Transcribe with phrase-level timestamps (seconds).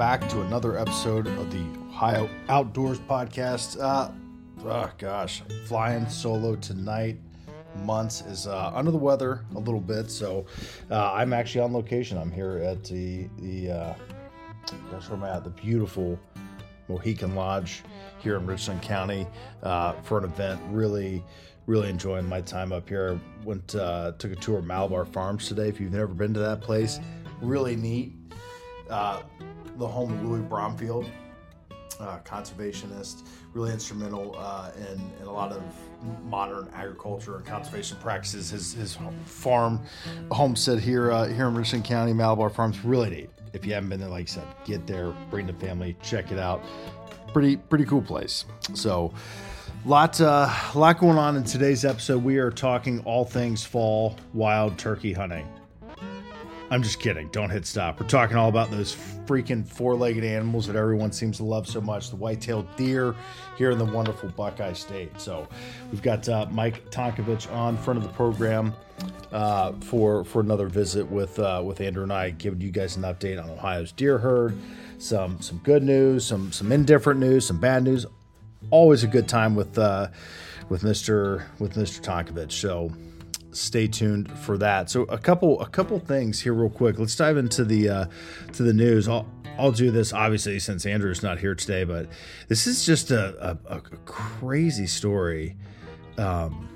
[0.00, 3.78] back to another episode of the Ohio Outdoors Podcast.
[3.78, 4.10] Uh,
[4.64, 7.18] oh gosh, flying solo tonight.
[7.84, 10.46] Muntz is uh, under the weather a little bit, so
[10.90, 12.16] uh, I'm actually on location.
[12.16, 13.94] I'm here at the the uh,
[14.88, 15.44] where am I at?
[15.44, 16.18] The beautiful
[16.88, 17.82] Mohican Lodge
[18.20, 19.26] here in Richland County
[19.62, 20.62] uh, for an event.
[20.70, 21.22] Really,
[21.66, 23.20] really enjoying my time up here.
[23.20, 25.68] I Went uh, took a tour of Malabar Farms today.
[25.68, 26.98] If you've never been to that place,
[27.42, 28.14] really neat.
[28.88, 29.20] Uh,
[29.80, 31.06] the home of Louis Bromfield,
[31.98, 35.62] uh, conservationist, really instrumental uh, in, in a lot of
[36.24, 38.50] modern agriculture and conservation practices.
[38.50, 39.80] His, his farm
[40.30, 43.30] homestead here uh, here in Richland County, Malabar Farms, really neat.
[43.52, 46.38] If you haven't been there, like I said, get there, bring the family, check it
[46.38, 46.62] out.
[47.32, 48.44] Pretty pretty cool place.
[48.74, 49.12] So.
[49.86, 52.22] Lot, uh, lot going on in today's episode.
[52.22, 55.48] We are talking all things fall wild turkey hunting.
[56.72, 57.26] I'm just kidding.
[57.28, 58.00] Don't hit stop.
[58.00, 61.80] We're talking all about those freaking four legged animals that everyone seems to love so
[61.80, 63.16] much the white tailed deer
[63.58, 65.20] here in the wonderful Buckeye State.
[65.20, 65.48] So
[65.90, 68.72] we've got uh, Mike Tonkovich on front of the program
[69.32, 73.02] uh, for for another visit with uh, with Andrew and I, giving you guys an
[73.02, 74.56] update on Ohio's deer herd,
[74.98, 78.06] some some good news, some some indifferent news, some bad news.
[78.70, 80.08] Always a good time with uh,
[80.68, 81.46] with Mr.
[81.58, 82.00] with Mr.
[82.00, 82.52] Tonkovich.
[82.52, 82.92] So
[83.52, 84.90] stay tuned for that.
[84.90, 86.98] So a couple a couple things here real quick.
[86.98, 88.06] Let's dive into the uh,
[88.52, 89.08] to the news.
[89.08, 89.26] I'll
[89.58, 92.08] I'll do this obviously since Andrew's not here today, but
[92.48, 95.56] this is just a, a, a crazy story
[96.18, 96.68] um,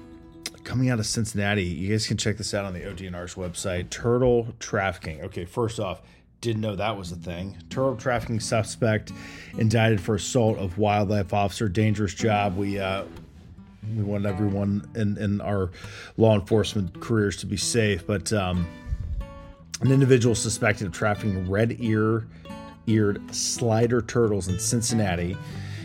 [0.65, 1.65] coming out of Cincinnati.
[1.65, 3.91] You guys can check this out on the ODNR's website.
[3.91, 5.23] Turtle trafficking.
[5.23, 6.03] Okay, first off,
[6.41, 7.57] didn't know that was a thing.
[7.71, 9.13] Turtle trafficking suspect
[9.57, 11.69] indicted for assault of wildlife officer.
[11.69, 12.57] Dangerous job.
[12.57, 13.05] We uh,
[13.97, 15.71] we want everyone in, in our
[16.17, 18.07] law enforcement careers to be safe.
[18.07, 18.67] But um,
[19.81, 22.27] an individual suspected of trafficking red ear
[22.87, 25.37] eared slider turtles in Cincinnati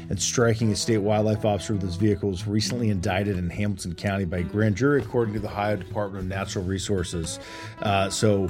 [0.10, 4.26] and striking a state wildlife officer with his vehicle was recently indicted in Hamilton County
[4.26, 7.40] by a grand jury, according to the Ohio Department of Natural Resources.
[7.82, 8.50] Uh, so,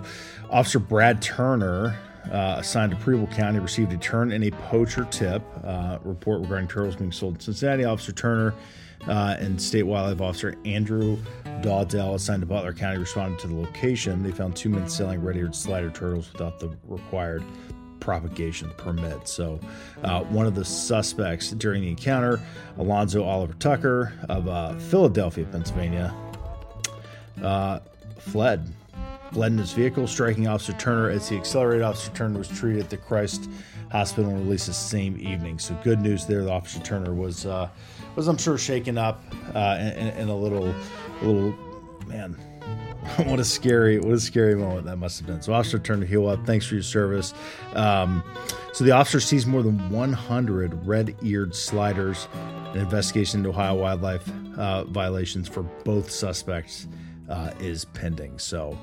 [0.50, 1.98] Officer Brad Turner.
[2.30, 6.68] Uh, assigned to Preble County received a Turn In a Poacher tip uh, report regarding
[6.68, 7.86] turtles being sold in Cincinnati.
[7.86, 8.54] Officer Turner
[9.08, 11.18] uh, and State Wildlife Officer Andrew
[11.62, 14.24] Dawdell, assigned to Butler County, responded to the location.
[14.24, 17.44] They found two men selling red-eared slider turtles without the required
[18.00, 19.28] propagation permit.
[19.28, 19.60] So,
[20.04, 22.40] uh, one of the suspects during the encounter,
[22.78, 26.14] Alonzo Oliver Tucker of uh, Philadelphia, Pennsylvania,
[27.44, 27.80] uh,
[28.18, 28.68] fled.
[29.32, 31.84] Fled in his vehicle, striking Officer Turner as he accelerated.
[31.84, 33.48] Officer Turner was treated at the Christ
[33.92, 35.60] Hospital and released the same evening.
[35.60, 36.44] So, good news there.
[36.44, 37.70] The Officer Turner was uh,
[38.16, 40.74] was I'm sure shaken up uh, and, and, a little,
[41.22, 41.56] a little,
[42.08, 42.34] man,
[43.26, 45.42] what a scary, what a scary moment that must have been.
[45.42, 46.46] So officer turned to heel up.
[46.46, 47.34] Thanks for your service.
[47.74, 48.24] Um,
[48.74, 52.28] so the officer sees more than 100 red-eared sliders.
[52.74, 56.88] An investigation into Ohio wildlife uh, violations for both suspects
[57.30, 58.38] uh, is pending.
[58.38, 58.78] So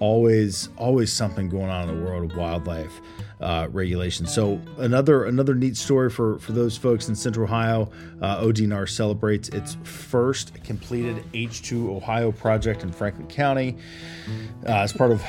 [0.00, 3.00] always, always something going on in the world of wildlife
[3.40, 4.32] uh, regulations.
[4.32, 7.90] So another another neat story for for those folks in Central Ohio.
[8.20, 13.76] Uh, ODNR celebrates its first completed H2 Ohio project in Franklin County
[14.66, 15.22] uh, as part of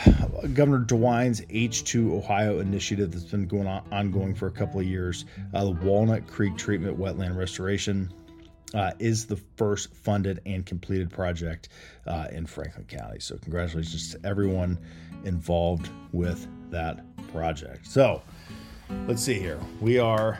[0.53, 5.25] Governor DeWine's H2 Ohio initiative that's been going on ongoing for a couple of years.
[5.53, 8.11] Uh, the Walnut Creek Treatment Wetland Restoration.
[8.71, 11.69] Uh, is the first funded and completed project
[12.05, 13.19] uh, in Franklin County.
[13.19, 14.77] So, congratulations to everyone
[15.23, 17.87] involved with that project.
[17.87, 18.21] So,
[19.07, 19.59] let's see here.
[19.81, 20.37] We are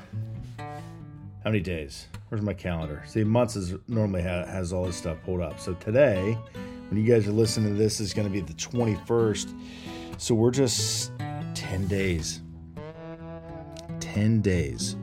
[1.44, 2.07] how many days?
[2.28, 3.01] Where's my calendar?
[3.07, 5.59] See, Muntz is normally ha- has all this stuff pulled up.
[5.59, 6.38] So today,
[6.90, 9.57] when you guys are listening to this, is going to be the 21st.
[10.17, 11.11] So we're just
[11.56, 12.41] 10 days.
[14.00, 14.96] 10 days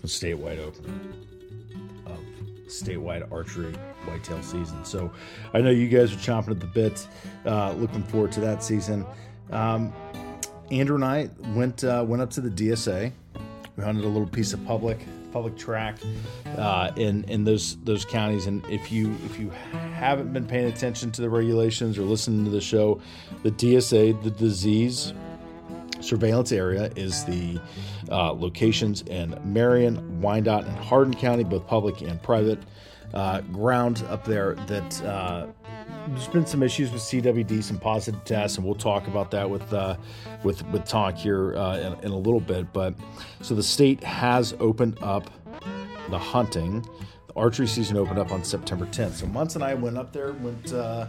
[0.00, 1.13] from statewide opener of
[2.66, 3.72] statewide archery
[4.06, 4.84] whitetail season.
[4.84, 5.10] So
[5.52, 7.06] I know you guys are chomping at the bit,
[7.46, 9.06] uh, looking forward to that season.
[9.50, 9.92] Um,
[10.70, 13.12] Andrew and I went uh, went up to the DSA.
[13.76, 14.98] We hunted a little piece of public
[15.32, 15.98] public track
[16.56, 18.46] uh, in in those those counties.
[18.46, 19.50] And if you if you
[19.94, 23.00] haven't been paying attention to the regulations or listening to the show,
[23.42, 25.12] the DSA, the disease
[26.00, 27.60] surveillance area, is the
[28.14, 32.60] uh, locations in Marion, Wyandot, and Hardin County, both public and private.
[33.12, 35.46] Uh, ground up there that uh,
[36.08, 39.72] there's been some issues with CWD, some positive tests, and we'll talk about that with
[39.72, 39.96] uh,
[40.42, 42.72] with with Tonk here uh, in, in, a little bit.
[42.72, 42.94] But
[43.40, 45.30] so the state has opened up
[46.10, 46.82] the hunting.
[47.28, 49.12] The archery season opened up on September 10th.
[49.12, 51.06] So Muntz and I went up there, went uh,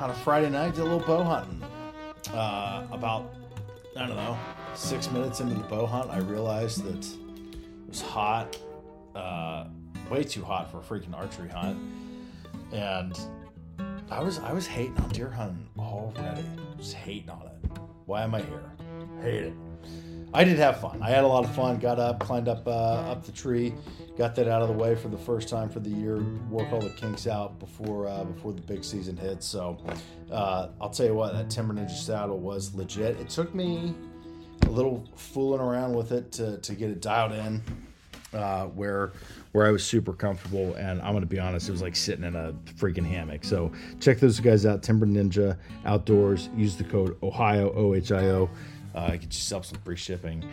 [0.00, 1.62] on a Friday night, did a little bow hunting.
[2.32, 3.34] Uh, about
[3.96, 4.38] I don't know,
[4.76, 8.56] six minutes into the bow hunt, I realized that it was hot,
[9.14, 9.66] uh,
[10.10, 11.78] way too hot for a freaking archery hunt,
[12.72, 13.18] and
[14.10, 16.44] I was I was hating on deer hunting already.
[16.78, 17.78] Just hating on it.
[18.06, 18.72] Why am I here?
[19.22, 19.54] Hate it.
[20.32, 21.00] I did have fun.
[21.00, 21.78] I had a lot of fun.
[21.78, 23.72] Got up, climbed up uh, up the tree,
[24.18, 26.18] got that out of the way for the first time for the year.
[26.50, 29.46] Work all the kinks out before uh, before the big season hits.
[29.46, 29.78] So
[30.30, 33.20] uh, I'll tell you what, that Timber Ninja saddle was legit.
[33.20, 33.94] It took me
[34.62, 37.62] a little fooling around with it to, to get it dialed in,
[38.32, 39.12] uh, where
[39.52, 40.74] where I was super comfortable.
[40.74, 43.44] And I'm gonna be honest, it was like sitting in a freaking hammock.
[43.44, 46.48] So check those guys out, Timber Ninja Outdoors.
[46.56, 48.50] Use the code Ohio O H I O
[48.94, 50.44] uh, get yourself some free shipping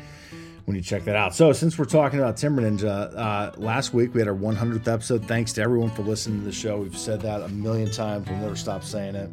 [0.65, 1.35] when you check that out.
[1.35, 5.25] So, since we're talking about Timber Ninja, uh, last week we had our 100th episode.
[5.25, 6.77] Thanks to everyone for listening to the show.
[6.77, 8.27] We've said that a million times.
[8.27, 9.29] We'll never stop saying it.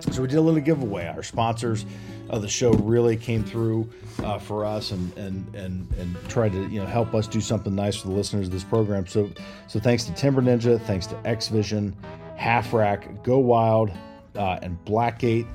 [0.00, 1.06] So, we did a little giveaway.
[1.08, 1.86] Our sponsors
[2.30, 3.90] of the show really came through
[4.22, 7.74] uh, for us and, and and and tried to you know help us do something
[7.74, 9.06] nice for the listeners of this program.
[9.06, 9.30] So,
[9.66, 11.94] so thanks to Timber Ninja, thanks to X Vision,
[12.36, 13.90] Half Rack, Go Wild,
[14.36, 15.46] uh, and Blackgate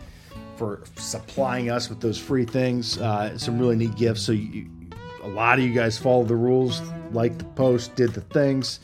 [0.57, 2.99] for supplying us with those free things.
[2.99, 4.21] Uh, some really neat gifts.
[4.21, 4.69] So you,
[5.23, 6.81] a lot of you guys followed the rules,
[7.11, 8.79] liked the post, did the things.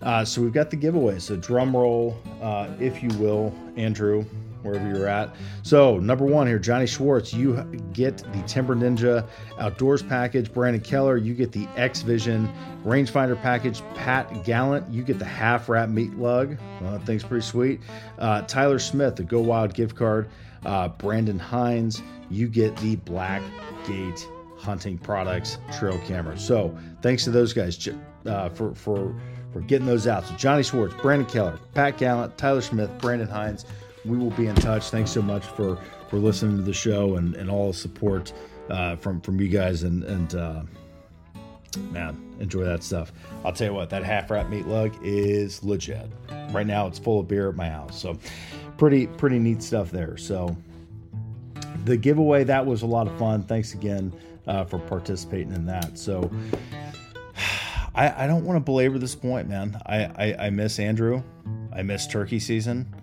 [0.00, 1.18] Uh, so we've got the giveaway.
[1.18, 4.24] So drum roll, uh, if you will, Andrew,
[4.62, 5.34] wherever you're at.
[5.62, 7.62] So number one here, Johnny Schwartz, you
[7.92, 9.26] get the Timber Ninja
[9.58, 10.52] Outdoors package.
[10.52, 12.52] Brandon Keller, you get the X Vision
[12.84, 13.82] rangefinder package.
[13.94, 16.56] Pat Gallant, you get the Half Rack meat lug.
[16.80, 17.80] Well, that thing's pretty sweet.
[18.18, 20.28] Uh, Tyler Smith, the Go Wild gift card.
[20.64, 23.42] Uh, Brandon Hines, you get the Black
[23.86, 26.38] Gate Hunting Products trail camera.
[26.38, 27.88] So thanks to those guys
[28.26, 29.14] uh, for for
[29.52, 30.24] for getting those out.
[30.24, 33.66] So Johnny Schwartz, Brandon Keller, Pat Gallant, Tyler Smith, Brandon Hines.
[34.04, 34.90] We will be in touch.
[34.90, 35.78] Thanks so much for
[36.08, 38.32] for listening to the show and, and all the support
[38.68, 40.62] uh, from from you guys and and uh,
[41.90, 43.12] man, enjoy that stuff.
[43.44, 46.10] I'll tell you what, that Half Rack meat lug is legit.
[46.50, 48.00] Right now, it's full of beer at my house.
[48.00, 48.18] So
[48.76, 50.16] pretty pretty neat stuff there.
[50.16, 50.56] So
[51.84, 53.42] the giveaway that was a lot of fun.
[53.42, 54.12] Thanks again
[54.46, 55.98] uh, for participating in that.
[55.98, 56.30] So
[57.94, 59.80] I, I don't want to belabor this point, man.
[59.86, 61.22] I, I, I miss Andrew.
[61.72, 62.94] I miss turkey season,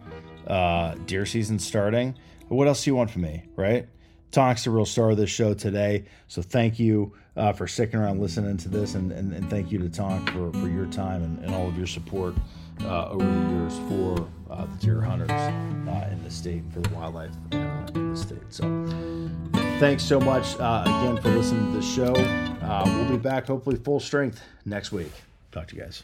[0.49, 2.15] uh, deer season starting.
[2.47, 3.87] what else do you want from me, right?
[4.31, 6.05] Tonk's the real star of this show today.
[6.27, 9.79] So thank you uh, for sticking around listening to this, and, and, and, thank you
[9.79, 12.35] to Tonk for, for your time and, and all of your support
[12.81, 16.81] uh, over the years for uh, the deer hunters uh, in the state and for
[16.81, 17.57] the wildlife uh,
[17.95, 18.43] in the state.
[18.49, 18.63] So,
[19.79, 22.13] thanks so much uh, again for listening to the show.
[22.85, 25.11] We'll be back hopefully full strength next week.
[25.51, 26.03] Talk to you guys.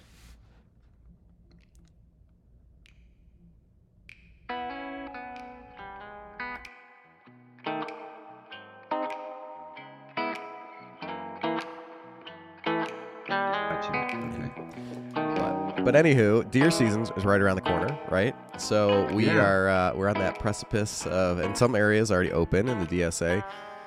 [15.85, 18.35] But anywho, deer season is right around the corner, right?
[18.59, 19.39] So we Yeah.
[19.39, 23.43] are uh, we're on that precipice of, and some areas already open in the DSA.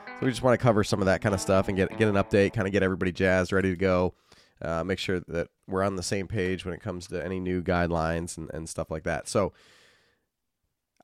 [0.06, 2.06] So we just want to cover some of that kind of stuff and get get
[2.06, 4.14] an update, kind of get everybody jazzed, ready to go.
[4.62, 7.62] Uh, make sure that we're on the same page when it comes to any new
[7.62, 9.26] guidelines and, and stuff like that.
[9.28, 9.52] So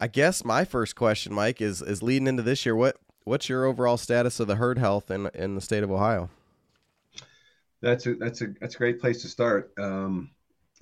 [0.00, 2.76] I guess my first question, Mike, is is leading into this year.
[2.76, 6.30] What what's your overall status of the herd health in in the state of Ohio?
[7.82, 9.72] That's a that's a that's a great place to start.
[9.76, 10.30] Um,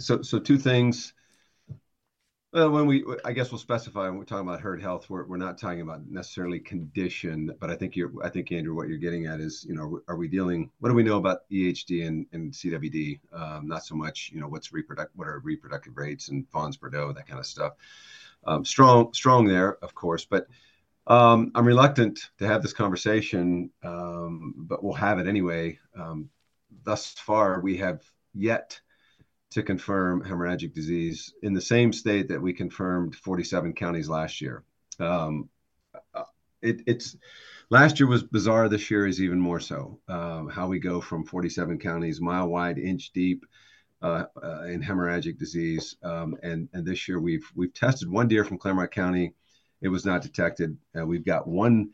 [0.02, 1.14] so so two things.
[2.52, 5.38] Well, when we, I guess we'll specify when we're talking about herd health, we're, we're
[5.38, 9.24] not talking about necessarily condition, but I think you're, I think Andrew, what you're getting
[9.24, 12.52] at is, you know, are we dealing, what do we know about EHD and, and
[12.52, 13.20] CWD?
[13.32, 16.90] Um, not so much, you know, what's reproductive, what are reproductive rates and fawns per
[16.90, 17.72] doe, that kind of stuff.
[18.44, 20.46] Um, strong, strong there, of course, but
[21.06, 25.78] um, I'm reluctant to have this conversation, um, but we'll have it anyway.
[25.96, 26.28] Um,
[26.84, 28.02] thus far, we have
[28.34, 28.78] yet
[29.52, 34.64] to confirm hemorrhagic disease in the same state that we confirmed 47 counties last year.
[34.98, 35.48] Um,
[36.14, 36.24] uh,
[36.60, 37.16] it, it's
[37.70, 38.68] last year was bizarre.
[38.68, 39.98] This year is even more so.
[40.08, 43.44] Um, how we go from 47 counties, mile wide, inch deep,
[44.02, 48.44] uh, uh, in hemorrhagic disease, um, and and this year we've we've tested one deer
[48.44, 49.32] from Clermont County.
[49.80, 50.76] It was not detected.
[50.98, 51.90] Uh, we've got one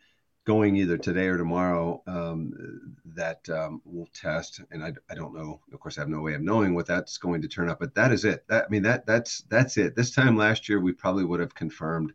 [0.48, 5.60] going either today or tomorrow um, that um, will test and I, I don't know
[5.70, 7.94] of course i have no way of knowing what that's going to turn up but
[7.96, 8.46] that is it.
[8.48, 9.94] That i mean that that's that's it.
[9.94, 12.14] This time last year we probably would have confirmed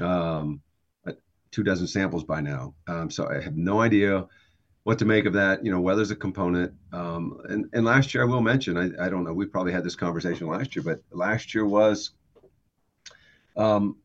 [0.00, 0.60] um,
[1.52, 2.74] two dozen samples by now.
[2.88, 4.26] Um, so i have no idea
[4.82, 5.64] what to make of that.
[5.64, 6.74] You know weather's a component.
[6.92, 9.84] Um, and, and last year i will mention I, I don't know we probably had
[9.84, 12.10] this conversation last year but last year was
[13.56, 13.98] um,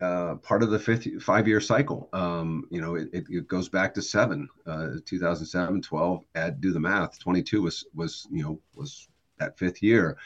[0.00, 2.08] uh, part of the fifth five year cycle.
[2.12, 6.24] Um, you know, it, it, goes back to seven, uh, 2007, 12.
[6.34, 7.18] Add do the math.
[7.18, 10.16] 22 was was you know was that fifth year.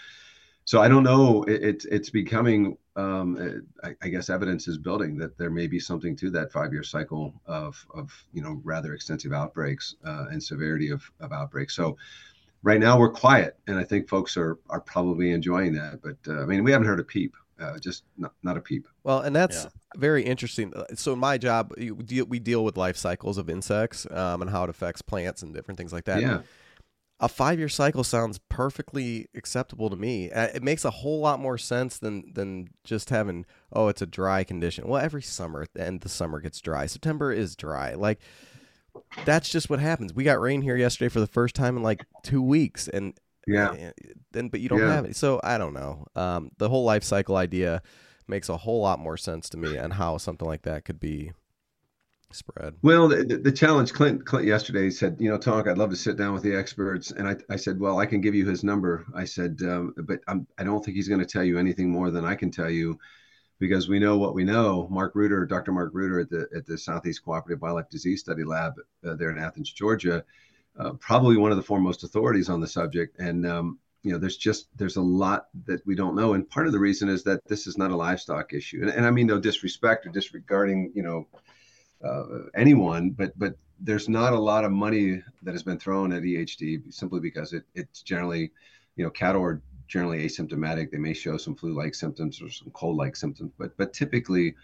[0.65, 1.45] So I don't know.
[1.45, 2.77] It, it's it's becoming.
[2.97, 6.73] Um, I, I, guess evidence is building that there may be something to that five
[6.73, 11.75] year cycle of of you know rather extensive outbreaks uh, and severity of of outbreaks.
[11.77, 11.97] So
[12.63, 16.03] right now we're quiet, and I think folks are are probably enjoying that.
[16.03, 18.89] But uh, I mean, we haven't heard a peep uh, just not, not a peep.
[19.05, 19.71] Well, and that's yeah.
[19.97, 20.73] very interesting.
[20.75, 24.51] Uh, so my job, we deal, we deal with life cycles of insects um, and
[24.51, 26.21] how it affects plants and different things like that.
[26.21, 26.41] Yeah.
[27.23, 30.31] A five-year cycle sounds perfectly acceptable to me.
[30.31, 34.07] Uh, it makes a whole lot more sense than than just having oh, it's a
[34.07, 34.89] dry condition.
[34.89, 36.87] Well, every summer, and the summer gets dry.
[36.87, 37.93] September is dry.
[37.93, 38.21] Like
[39.27, 40.15] that's just what happens.
[40.15, 43.13] We got rain here yesterday for the first time in like two weeks, and
[43.47, 43.91] yeah.
[44.33, 44.95] Then, but you don't yeah.
[44.95, 45.17] have it.
[45.17, 46.07] So I don't know.
[46.15, 47.83] Um, the whole life cycle idea
[48.29, 51.33] makes a whole lot more sense to me, and how something like that could be
[52.33, 52.77] spread.
[52.83, 55.67] Well, the, the challenge, Clint, Clint yesterday said, you know, talk.
[55.67, 58.21] I'd love to sit down with the experts, and I, I said, well, I can
[58.21, 59.05] give you his number.
[59.15, 62.11] I said, um, but I'm, I don't think he's going to tell you anything more
[62.11, 62.99] than I can tell you
[63.59, 64.89] because we know what we know.
[64.91, 65.73] Mark Ruder, Dr.
[65.73, 68.75] Mark Ruder at the at the Southeast Cooperative Wildlife Disease Study Lab
[69.07, 70.25] uh, there in Athens, Georgia,
[70.79, 73.19] uh, probably one of the foremost authorities on the subject.
[73.19, 76.67] And um, you know, there's just there's a lot that we don't know, and part
[76.67, 78.81] of the reason is that this is not a livestock issue.
[78.83, 81.29] And, and I mean no disrespect or disregarding you know
[82.05, 86.23] uh, anyone, but but there's not a lot of money that has been thrown at
[86.23, 88.53] EHD simply because it it's generally
[88.97, 90.91] you know cattle are generally asymptomatic.
[90.91, 94.55] They may show some flu-like symptoms or some cold-like symptoms, but but typically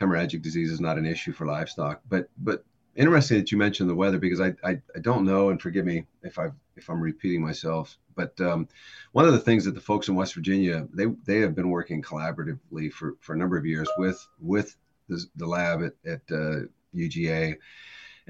[0.00, 2.00] hemorrhagic disease is not an issue for livestock.
[2.08, 2.64] But but
[2.98, 6.04] interesting that you mentioned the weather because I, I, I don't know, and forgive me
[6.22, 8.68] if I if I'm repeating myself, but um,
[9.12, 12.02] one of the things that the folks in West Virginia they they have been working
[12.02, 14.76] collaboratively for for a number of years with with
[15.08, 16.60] the, the lab at, at uh,
[16.94, 17.56] UGA.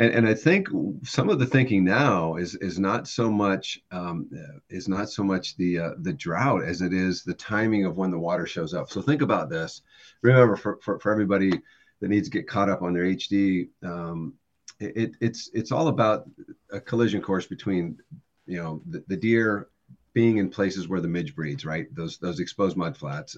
[0.01, 0.69] And, and I think
[1.03, 4.31] some of the thinking now is is not so much um,
[4.71, 8.11] is not so much the uh, the drought as it is the timing of when
[8.11, 8.91] the water shows up.
[8.91, 9.83] So think about this.
[10.23, 11.51] Remember, for, for, for everybody
[12.01, 14.35] that needs to get caught up on their HD, um,
[14.81, 16.29] it, it's it's all about
[16.73, 17.99] a collision course between
[18.47, 19.69] you know the, the, deer
[20.13, 21.93] being in places where the midge breeds right?
[21.95, 23.37] Those those exposed mud flats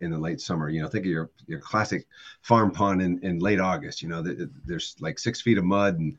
[0.00, 2.06] in, the late summer you know think of your your classic
[2.42, 5.98] farm pond in, in late august you know the, there's like six feet of mud
[5.98, 6.16] and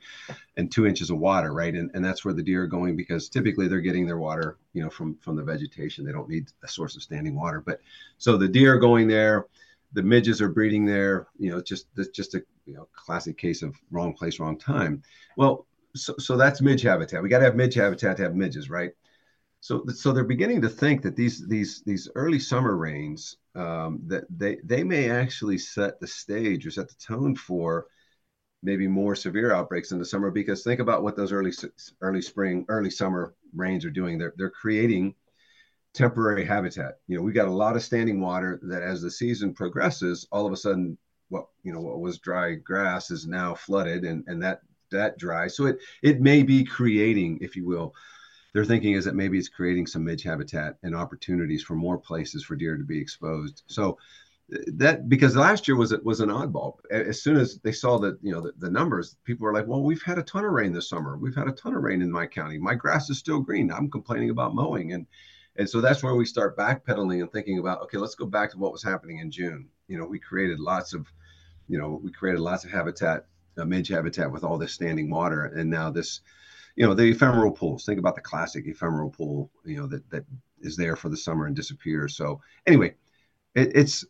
[0.57, 1.73] and two inches of water right?
[1.73, 4.83] And, and that's where the deer are going because typically they're getting their water you
[4.83, 6.03] know from from the vegetation.
[6.03, 7.61] They don't need a source of standing water.
[7.61, 7.79] But
[8.17, 9.45] so the deer are going there
[9.93, 11.27] the midges are breeding there.
[11.37, 15.01] You know, just just a you know classic case of wrong place, wrong time.
[15.37, 17.21] Well, so, so that's midge habitat.
[17.21, 18.91] We got to have midge habitat to have midges, right?
[19.61, 24.25] So so they're beginning to think that these these these early summer rains um, that
[24.29, 27.87] they they may actually set the stage or set the tone for
[28.63, 31.51] maybe more severe outbreaks in the summer because think about what those early
[32.01, 35.13] early spring early summer rains are doing they're they're creating
[35.93, 36.99] temporary habitat.
[37.07, 40.45] You know, we've got a lot of standing water that as the season progresses, all
[40.45, 40.97] of a sudden
[41.29, 45.47] what you know what was dry grass is now flooded and and that that dry.
[45.47, 47.93] So it it may be creating, if you will,
[48.53, 52.43] their thinking is that maybe it's creating some midge habitat and opportunities for more places
[52.43, 53.63] for deer to be exposed.
[53.67, 53.97] So
[54.53, 56.77] uh, that because last year was it was an oddball.
[56.91, 59.83] As soon as they saw that you know the, the, numbers, people were like, "Well,
[59.83, 61.17] we've had a ton of rain this summer.
[61.17, 62.57] We've had a ton of rain in my county.
[62.57, 63.71] My grass is still green.
[63.71, 65.07] I'm complaining about mowing." And
[65.55, 68.57] and so that's where we start backpedaling and thinking about, okay, let's go back to
[68.57, 69.67] what was happening in June.
[69.87, 71.07] You know, we created lots of,
[71.67, 75.45] you know, we created lots of habitat, uh, midge habitat with all this standing water.
[75.45, 76.21] And now this,
[76.75, 80.25] you know, the ephemeral pools, think about the classic ephemeral pool, you know, that, that
[80.61, 82.17] is there for the summer and disappears.
[82.17, 82.95] So anyway,
[83.53, 84.05] it, it's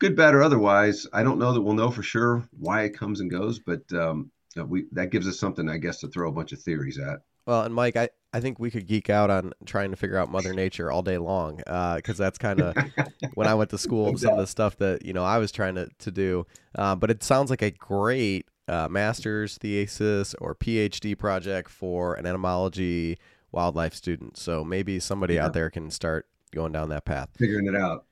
[0.00, 1.06] good, bad, or otherwise.
[1.12, 4.32] I don't know that we'll know for sure why it comes and goes, but um,
[4.66, 7.20] we, that gives us something, I guess, to throw a bunch of theories at.
[7.46, 10.30] Well, and Mike, I, I think we could geek out on trying to figure out
[10.30, 12.76] Mother Nature all day long, because uh, that's kind of
[13.34, 15.74] when I went to school, some of the stuff that you know I was trying
[15.74, 16.46] to to do.
[16.76, 22.26] Uh, but it sounds like a great uh, master's thesis or PhD project for an
[22.26, 23.18] entomology
[23.52, 24.36] wildlife student.
[24.36, 25.46] So maybe somebody yeah.
[25.46, 28.04] out there can start going down that path, figuring it out.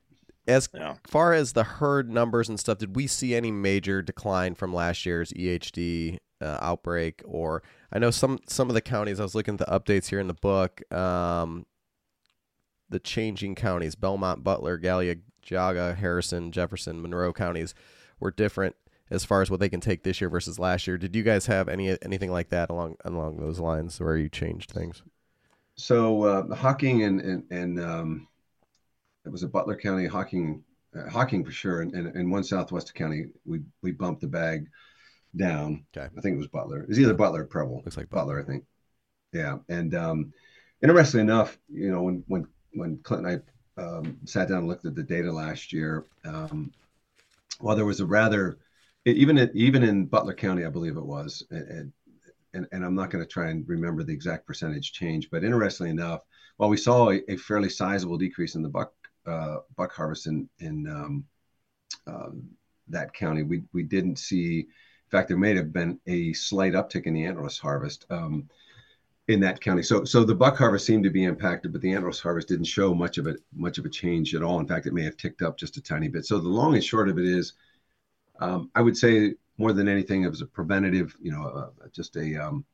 [0.47, 0.95] As yeah.
[1.07, 5.05] far as the herd numbers and stuff, did we see any major decline from last
[5.05, 9.55] year's EHD uh, outbreak or I know some some of the counties I was looking
[9.55, 11.65] at the updates here in the book um,
[12.89, 15.15] the changing counties Belmont Butler Gallia
[15.45, 17.73] Geauga Harrison Jefferson Monroe counties
[18.19, 18.75] were different
[19.11, 20.97] as far as what they can take this year versus last year.
[20.97, 24.71] Did you guys have any anything like that along along those lines where you changed
[24.71, 25.01] things?
[25.75, 28.27] So uh, and and, and um,
[29.25, 30.63] it was a Butler County Hocking
[30.95, 34.67] uh, for sure, and, and, and one Southwest County, we we bumped the bag
[35.35, 35.85] down.
[35.95, 36.07] Okay.
[36.17, 36.85] I think it was Butler.
[36.87, 37.81] It's either Butler or Preble.
[37.83, 38.65] Looks like Butler, I think.
[39.31, 40.33] Yeah, and um,
[40.81, 43.43] interestingly enough, you know, when when when Clint and
[43.77, 46.71] I um, sat down and looked at the data last year, um,
[47.59, 48.57] while there was a rather
[49.05, 51.91] even in, even in Butler County, I believe it was, and
[52.53, 55.91] and, and I'm not going to try and remember the exact percentage change, but interestingly
[55.91, 56.21] enough,
[56.57, 58.93] while we saw a, a fairly sizable decrease in the buck
[59.27, 61.25] uh, buck harvest in in um,
[62.07, 62.29] uh,
[62.87, 64.67] that county, we we didn't see.
[65.11, 68.05] In fact, there may have been a slight uptick in the antlerless harvest.
[68.11, 68.47] Um,
[69.29, 69.83] in that county.
[69.83, 72.95] So so the buck harvest seemed to be impacted, but the antlerless harvest didn't show
[72.95, 74.59] much of it much of a change at all.
[74.59, 76.25] In fact, it may have ticked up just a tiny bit.
[76.25, 77.53] So the long and short of it is,
[78.39, 82.15] um, I would say more than anything, it was a preventative, you know, uh, just
[82.15, 82.65] a um,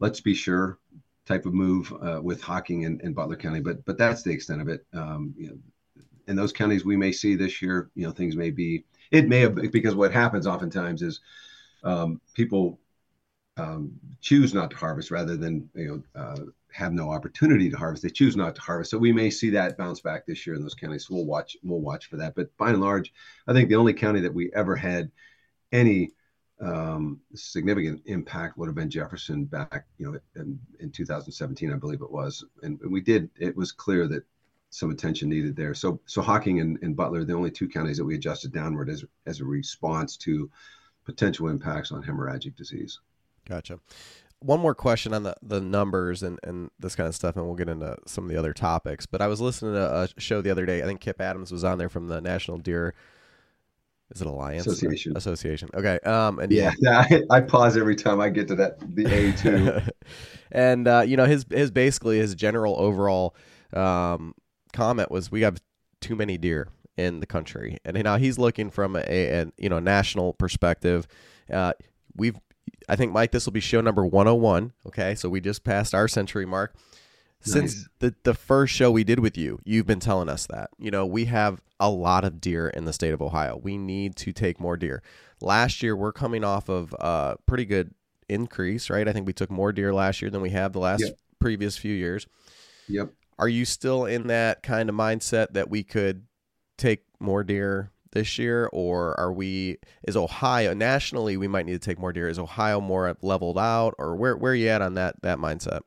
[0.00, 0.78] let's be sure
[1.26, 3.60] type of move uh, with Hocking and, and, Butler County.
[3.60, 4.86] But but that's the extent of it.
[4.94, 5.58] Um, you know,
[6.26, 9.40] in those counties we may see this year, you know, things may be it may
[9.40, 11.20] have because what happens oftentimes is
[11.82, 12.78] um, people
[13.56, 18.02] um, choose not to harvest rather than you know uh, have no opportunity to harvest.
[18.02, 18.90] They choose not to harvest.
[18.90, 21.06] So we may see that bounce back this year in those counties.
[21.06, 22.34] So we'll watch we'll watch for that.
[22.34, 23.12] But by and large,
[23.46, 25.10] I think the only county that we ever had
[25.70, 26.12] any
[26.60, 32.02] um, significant impact would have been Jefferson back, you know, in, in 2017, I believe
[32.02, 33.28] it was, and, we did.
[33.36, 34.22] It was clear that
[34.70, 35.74] some attention needed there.
[35.74, 39.04] So so Hocking and, and Butler, the only two counties that we adjusted downward as
[39.26, 40.50] as a response to
[41.04, 43.00] potential impacts on hemorrhagic disease.
[43.48, 43.80] Gotcha.
[44.40, 47.54] One more question on the, the numbers and, and this kind of stuff, and we'll
[47.54, 49.06] get into some of the other topics.
[49.06, 50.82] But I was listening to a show the other day.
[50.82, 52.94] I think Kip Adams was on there from the National Deer.
[54.12, 55.16] Is it Alliance Association?
[55.16, 55.70] Association.
[55.74, 55.98] Okay.
[56.00, 56.38] Um.
[56.38, 59.80] And yeah, I, I pause every time I get to that the A two.
[60.52, 63.34] and uh, you know his his basically his general overall
[63.72, 64.34] um,
[64.72, 65.62] comment was we have
[66.00, 69.78] too many deer in the country, and now he's looking from a, a you know
[69.78, 71.06] national perspective.
[71.50, 71.72] Uh,
[72.14, 72.36] we've
[72.88, 74.72] I think Mike, this will be show number 101.
[74.86, 76.74] Okay, so we just passed our century mark.
[77.40, 77.88] Since nice.
[77.98, 81.04] the the first show we did with you, you've been telling us that you know
[81.04, 83.58] we have a lot of deer in the state of Ohio.
[83.60, 85.02] We need to take more deer.
[85.40, 87.94] Last year, we're coming off of a pretty good
[88.28, 89.08] increase, right?
[89.08, 91.18] I think we took more deer last year than we have the last yep.
[91.40, 92.28] previous few years.
[92.88, 93.12] Yep.
[93.40, 96.26] Are you still in that kind of mindset that we could
[96.82, 99.78] take more deer this year, or are we?
[100.06, 101.36] Is Ohio nationally?
[101.36, 102.28] We might need to take more deer.
[102.28, 105.80] Is Ohio more leveled out, or where where are you at on that that mindset?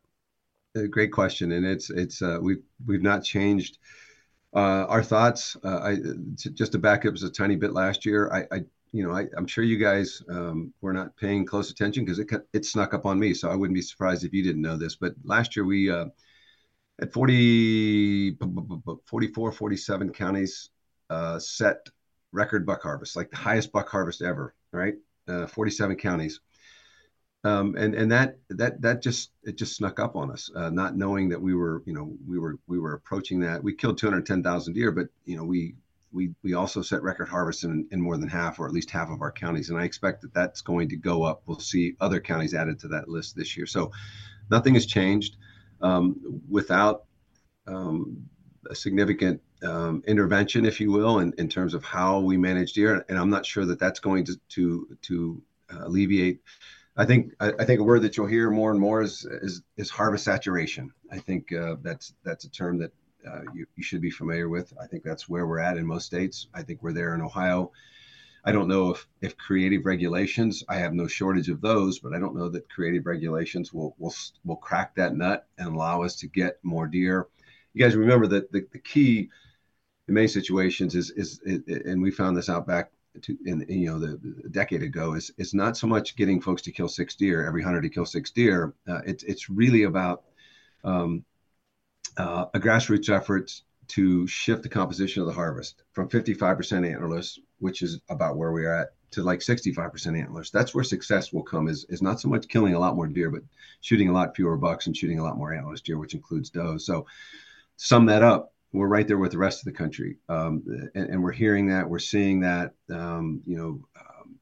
[0.90, 3.78] Great question, and it's it's uh, we've we've not changed
[4.56, 5.56] uh, our thoughts.
[5.64, 5.98] Uh, I
[6.36, 8.32] just to back up was a tiny bit last year.
[8.32, 12.06] I, I you know I, am sure you guys um, were not paying close attention
[12.06, 13.34] because it it snuck up on me.
[13.34, 14.96] So I wouldn't be surprised if you didn't know this.
[14.96, 16.06] But last year we uh,
[17.02, 18.38] at 40,
[19.06, 20.70] 44, 47 counties
[21.10, 21.90] uh, set
[22.32, 24.96] record buck harvest, like the highest buck harvest ever, right?
[25.28, 26.40] Uh, 47 counties.
[27.44, 30.98] Um, and and that that that just it just snuck up on us, uh, not
[30.98, 33.64] knowing that we were you know we were we were approaching that.
[33.64, 35.76] We killed 210,000 deer, but you know we
[36.12, 39.12] we we also set record harvests in, in more than half or at least half
[39.12, 41.44] of our counties, and I expect that that's going to go up.
[41.46, 43.68] We'll see other counties added to that list this year.
[43.68, 43.92] So
[44.50, 45.38] nothing has changed
[45.82, 47.04] um, without
[47.68, 48.28] um,
[48.70, 53.06] a significant um, intervention, if you will, in, in terms of how we manage deer.
[53.10, 55.42] And I'm not sure that that's going to to to
[55.74, 56.42] uh, alleviate.
[56.98, 59.62] I think I, I, think a word that you'll hear more and more is is,
[59.78, 60.92] is harvest saturation.
[61.12, 62.92] I think uh, that's that's a term that
[63.28, 64.74] uh, you, you should be familiar with.
[64.82, 66.48] I think that's where we're at in most states.
[66.54, 67.72] I think we're there in Ohio.
[68.48, 72.20] I don't know if, if creative regulations, I have no shortage of those, but I
[72.20, 76.28] don't know that creative regulations will, will, will crack that nut and allow us to
[76.28, 77.26] get more deer.
[77.74, 79.32] You guys remember that the, the key
[80.08, 81.40] in many situations is is,
[81.86, 82.92] and we found this out back
[83.22, 86.62] to in you know the, the decade ago is it's not so much getting folks
[86.64, 88.74] to kill six deer every hundred to kill six deer.
[88.88, 90.24] Uh, it's it's really about
[90.84, 91.24] um,
[92.18, 97.84] uh, a grassroots effort to shift the composition of the harvest from 55% antlerless, which
[97.84, 100.50] is about where we are at, to like 65% antlers.
[100.50, 101.68] That's where success will come.
[101.68, 103.44] Is is not so much killing a lot more deer, but
[103.82, 106.86] shooting a lot fewer bucks and shooting a lot more antlerless deer, which includes does.
[106.86, 107.06] So,
[107.78, 110.64] sum that up we're right there with the rest of the country, um,
[110.96, 112.74] and, and, we're hearing that, we're seeing that.
[112.92, 114.38] Um, you know, um,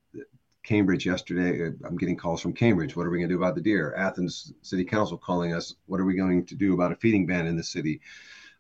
[0.64, 1.68] Cambridge yesterday.
[1.68, 2.96] Uh, I'm getting calls from Cambridge.
[2.96, 3.94] What are we going to do about the deer?
[3.96, 5.76] Athens City Council calling us.
[5.86, 8.02] What are we going to do about a feeding ban in the city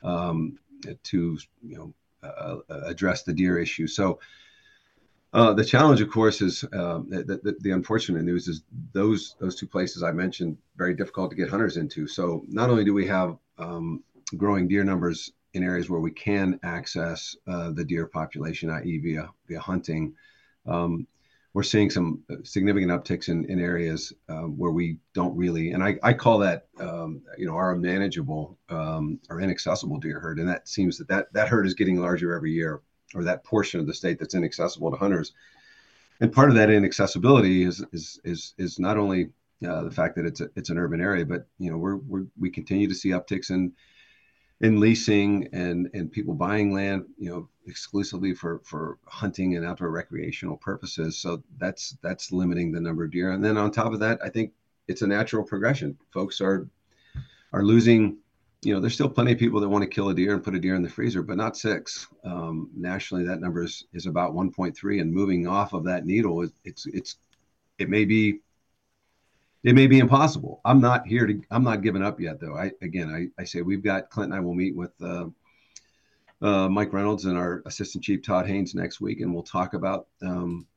[0.03, 0.59] um,
[1.03, 1.93] to you know
[2.27, 3.87] uh, address the deer issue?
[3.87, 4.19] So.
[5.35, 8.61] Uh, the challenge, of course, is um, the, the, the, unfortunate news is
[8.93, 12.05] those those two places I mentioned very difficult to get hunters into.
[12.05, 14.03] So not only do we have um,
[14.37, 19.29] growing deer numbers in areas where we can access uh, the deer population, i.e., via
[19.47, 20.13] via hunting.
[20.65, 21.07] Um,
[21.53, 25.83] we're seeing some uh, significant upticks in, in areas um, where we don't really, and
[25.83, 30.39] I, I call that, um, you know, our unmanageable um, or inaccessible deer herd.
[30.39, 32.81] And that seems that, that that herd is getting larger every year,
[33.13, 35.33] or that portion of the state that's inaccessible to hunters.
[36.21, 39.29] And part of that inaccessibility is is is, is not only
[39.67, 42.25] uh, the fact that it's a, it's an urban area, but you know we're, we're
[42.39, 43.71] we continue to see upticks in
[44.63, 49.91] in leasing and and people buying land, you know, exclusively for for hunting and outdoor
[49.91, 51.17] recreational purposes.
[51.17, 53.31] So that's that's limiting the number of deer.
[53.31, 54.53] And then on top of that, I think
[54.87, 55.97] it's a natural progression.
[56.11, 56.67] Folks are
[57.51, 58.17] are losing.
[58.61, 60.55] You know, there's still plenty of people that want to kill a deer and put
[60.55, 62.07] a deer in the freezer, but not six.
[62.23, 66.85] Um, nationally, that number is, is about 1.3, and moving off of that needle, it's
[66.85, 67.17] it's
[67.77, 68.39] it may be
[69.63, 70.59] it may be impossible.
[70.65, 71.41] I'm not here to.
[71.49, 72.55] I'm not giving up yet, though.
[72.55, 75.27] I again, I, I say we've got Clint and I will meet with uh,
[76.41, 80.07] uh, Mike Reynolds and our assistant chief Todd Haynes next week, and we'll talk about
[80.21, 80.67] um,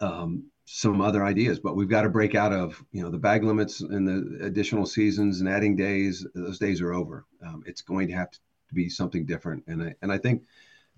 [0.00, 1.58] um, some other ideas.
[1.58, 4.84] But we've got to break out of you know the bag limits and the additional
[4.84, 6.26] seasons and adding days.
[6.34, 7.24] Those days are over.
[7.44, 8.38] Um, it's going to have to
[8.74, 10.42] be something different, and I and I think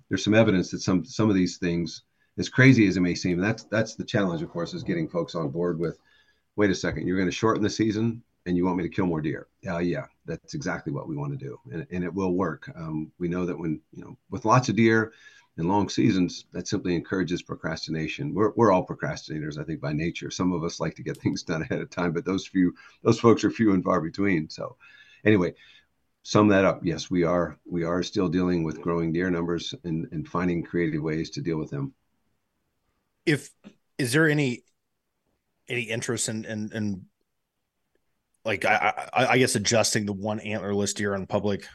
[0.09, 2.03] there's some evidence that some some of these things,
[2.37, 5.37] as crazy as it may seem, that's that's the challenge, of course, is getting folks
[5.37, 6.01] on board with
[6.57, 9.07] wait a second, you're going to shorten the season and you want me to kill
[9.07, 9.49] more deer.
[9.69, 11.59] Uh, yeah, that's exactly what we want to do.
[11.73, 12.71] And, and it will work.
[12.75, 15.12] Um, we know that when, you know, with lots of deer
[15.59, 18.35] and long seasons, that simply encourages procrastination.
[18.35, 20.31] We're, we're all procrastinators, I think, by nature.
[20.31, 23.21] Some of us like to get things done ahead of time, but those few, those
[23.21, 24.49] folks are few and far between.
[24.49, 24.77] So
[25.25, 25.55] anyway,
[26.23, 26.81] sum that up.
[26.85, 31.03] Yes, we are, we are still dealing with growing deer numbers and, and finding creative
[31.03, 31.92] ways to deal with them.
[33.27, 33.51] If,
[33.99, 34.62] is there any
[35.69, 37.07] any interest in in, in
[38.45, 41.67] like I, I, I guess adjusting the one antlerless deer on public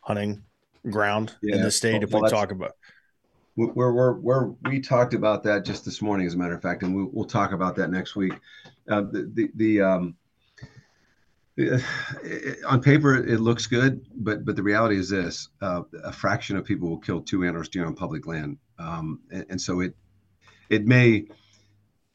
[0.00, 0.42] hunting
[0.88, 1.56] ground yeah.
[1.56, 1.94] in the state.
[1.94, 2.72] Well, if we well, talk about
[3.56, 6.82] we're, we're, we're, we talked about that just this morning, as a matter of fact,
[6.82, 8.34] and we, will talk about that next week.
[8.88, 10.16] Uh, the the, the um,
[11.56, 11.82] it,
[12.66, 16.64] on paper it looks good, but but the reality is this: uh, a fraction of
[16.64, 19.94] people will kill two antlerless deer on public land, um, and, and so it
[20.68, 21.26] it may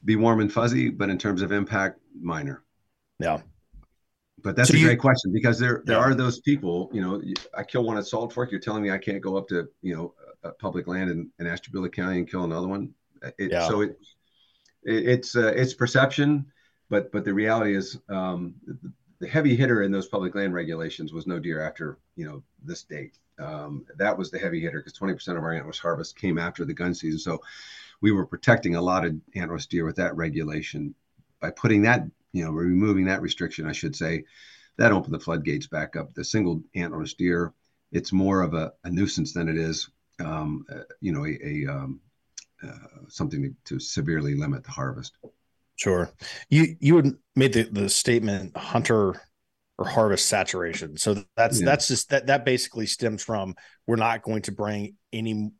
[0.04, 2.64] be warm and fuzzy, but in terms of impact, minor.
[3.20, 3.42] Yeah.
[4.44, 6.04] But that's so a you, great question because there there yeah.
[6.04, 6.90] are those people.
[6.92, 7.22] You know,
[7.56, 8.52] I kill one at Salt Fork.
[8.52, 10.14] You're telling me I can't go up to you know
[10.60, 12.94] public land in, in Ashtabula County and kill another one.
[13.38, 13.68] It, yeah.
[13.68, 13.98] So it,
[14.84, 16.48] it it's uh, it's perception,
[16.90, 21.14] but but the reality is um, the, the heavy hitter in those public land regulations
[21.14, 23.20] was no deer after you know this date.
[23.40, 26.74] Um, that was the heavy hitter because 20% of our antlers harvest came after the
[26.74, 27.20] gun season.
[27.20, 27.42] So
[28.02, 30.96] we were protecting a lot of antlerless deer with that regulation.
[31.40, 34.24] By putting that, you know, removing that restriction, I should say,
[34.78, 36.14] that opened the floodgates back up.
[36.14, 37.54] The single antlerless deer,
[37.92, 41.72] it's more of a, a nuisance than it is, um, uh, you know, a, a
[41.72, 42.00] um,
[42.64, 45.18] uh, something to, to, severely limit the harvest.
[45.76, 46.12] Sure.
[46.50, 49.20] You you made the, the statement hunter
[49.80, 50.96] or harvest saturation.
[50.98, 51.66] So that's yeah.
[51.66, 53.56] that's just that that basically stems from
[53.88, 55.52] we're not going to bring any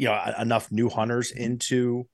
[0.00, 2.08] you know enough new hunters into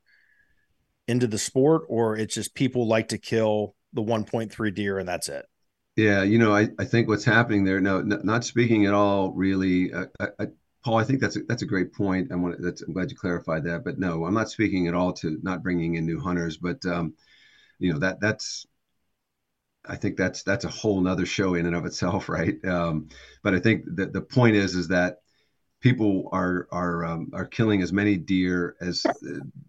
[1.06, 5.28] into the sport or it's just people like to kill the 1.3 deer and that's
[5.28, 5.46] it?
[5.94, 9.32] Yeah you know i, I think what's happening there no n- not speaking at all
[9.32, 10.46] really uh, I, I,
[10.84, 12.32] paul i think that's a, that's a great point.
[12.32, 15.12] I want that's i'm glad you clarified that but no i'm not speaking at all
[15.14, 17.14] to not bringing in new hunters but um,
[17.78, 18.66] you know that that's
[19.88, 22.62] I think that's that's a whole nother show in and of itself, right?
[22.64, 23.08] Um,
[23.42, 25.20] but I think that the point is is that
[25.80, 29.04] people are are um, are killing as many deer as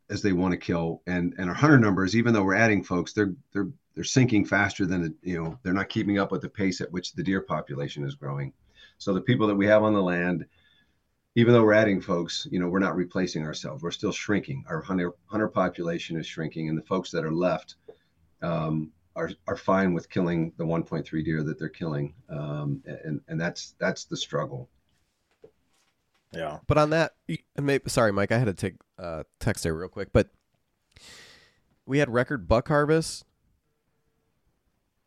[0.09, 3.13] as they want to kill, and and our hunter numbers, even though we're adding folks,
[3.13, 6.81] they're they're they're sinking faster than you know they're not keeping up with the pace
[6.81, 8.53] at which the deer population is growing.
[8.97, 10.45] So the people that we have on the land,
[11.35, 13.83] even though we're adding folks, you know we're not replacing ourselves.
[13.83, 14.63] We're still shrinking.
[14.67, 17.75] Our hunter hunter population is shrinking, and the folks that are left.
[18.41, 23.41] Um, are, are fine with killing the 1.3 deer that they're killing, um, and and
[23.41, 24.69] that's that's the struggle.
[26.31, 26.59] Yeah.
[26.67, 27.13] But on that,
[27.59, 30.29] maybe sorry, Mike, I had to take uh, text there real quick, but
[31.85, 33.23] we had record buck harvest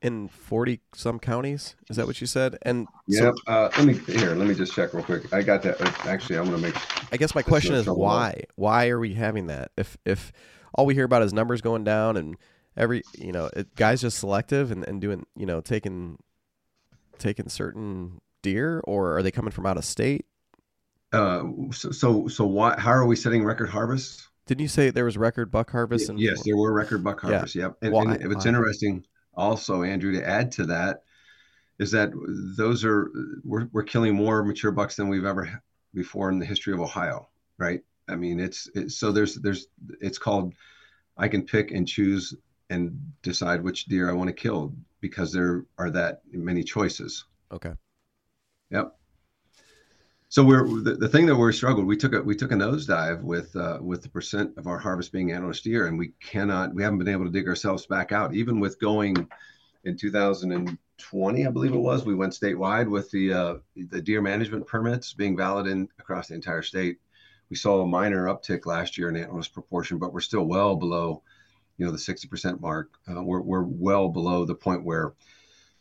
[0.03, 2.57] in 40 some counties is that what you said?
[2.63, 5.33] And yeah so, uh, let me here let me just check real quick.
[5.33, 8.31] I got that uh, actually i want to make i guess my question is why?
[8.31, 8.53] Up.
[8.57, 9.73] why are we having that?
[9.77, 10.33] If if
[10.75, 12.37] all we hear about is numbers going down and
[12.77, 16.19] every you know it, guys just selective and, and doing you know taking
[17.19, 20.25] taking certain deer or are they coming from out of state
[21.13, 24.29] uh, so, so, so why, how are we setting record harvests?
[24.47, 26.09] Didn't you say there was record buck harvest?
[26.09, 27.55] And yes, there were record buck harvests.
[27.55, 27.71] Yeah.
[27.83, 27.95] Yep.
[27.95, 31.05] And, and it's interesting also, Andrew, to add to that
[31.79, 32.11] is that
[32.57, 33.11] those are
[33.45, 35.63] we're, we're killing more mature bucks than we've ever
[35.95, 37.81] before in the history of Ohio, right?
[38.09, 39.69] I mean, it's, it's so there's there's
[40.01, 40.55] it's called
[41.17, 42.35] I can pick and choose
[42.71, 47.25] and decide which deer I want to kill because there are that many choices.
[47.53, 47.73] Okay.
[48.71, 48.97] Yep.
[50.31, 51.87] So we're the, the thing that we're struggled.
[51.87, 55.11] We took a we took a nosedive with uh, with the percent of our harvest
[55.11, 58.33] being antlerless deer, and we cannot we haven't been able to dig ourselves back out.
[58.33, 59.29] Even with going
[59.83, 64.69] in 2020, I believe it was, we went statewide with the uh, the deer management
[64.69, 67.01] permits being valid in across the entire state.
[67.49, 71.25] We saw a minor uptick last year in antlerless proportion, but we're still well below,
[71.77, 72.97] you know, the 60% mark.
[73.11, 75.13] Uh, we're we're well below the point where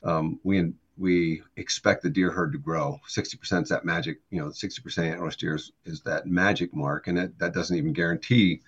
[0.02, 3.00] um, we we expect the deer herd to grow.
[3.08, 7.18] 60% is that magic, you know, 60% antlerless deer is, is that magic mark, and
[7.18, 8.62] it, that doesn't even guarantee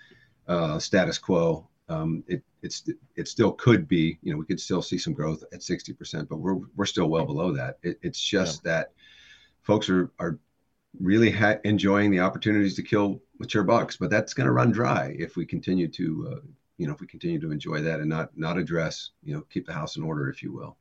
[0.48, 1.68] uh, status quo.
[1.88, 5.44] Um, it it's it still could be, you know, we could still see some growth
[5.52, 7.78] at 60%, but we're we're still well below that.
[7.82, 8.72] It, it's just yeah.
[8.72, 8.92] that
[9.60, 10.38] folks are are
[11.00, 15.14] really ha- enjoying the opportunities to kill mature bucks, but that's going to run dry
[15.18, 16.40] if we continue to, uh,
[16.78, 19.66] you know, if we continue to enjoy that and not not address, you know, keep
[19.66, 20.78] the house in order, if you will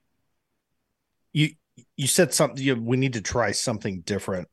[1.34, 1.50] you
[1.96, 4.48] you said something you, we need to try something different.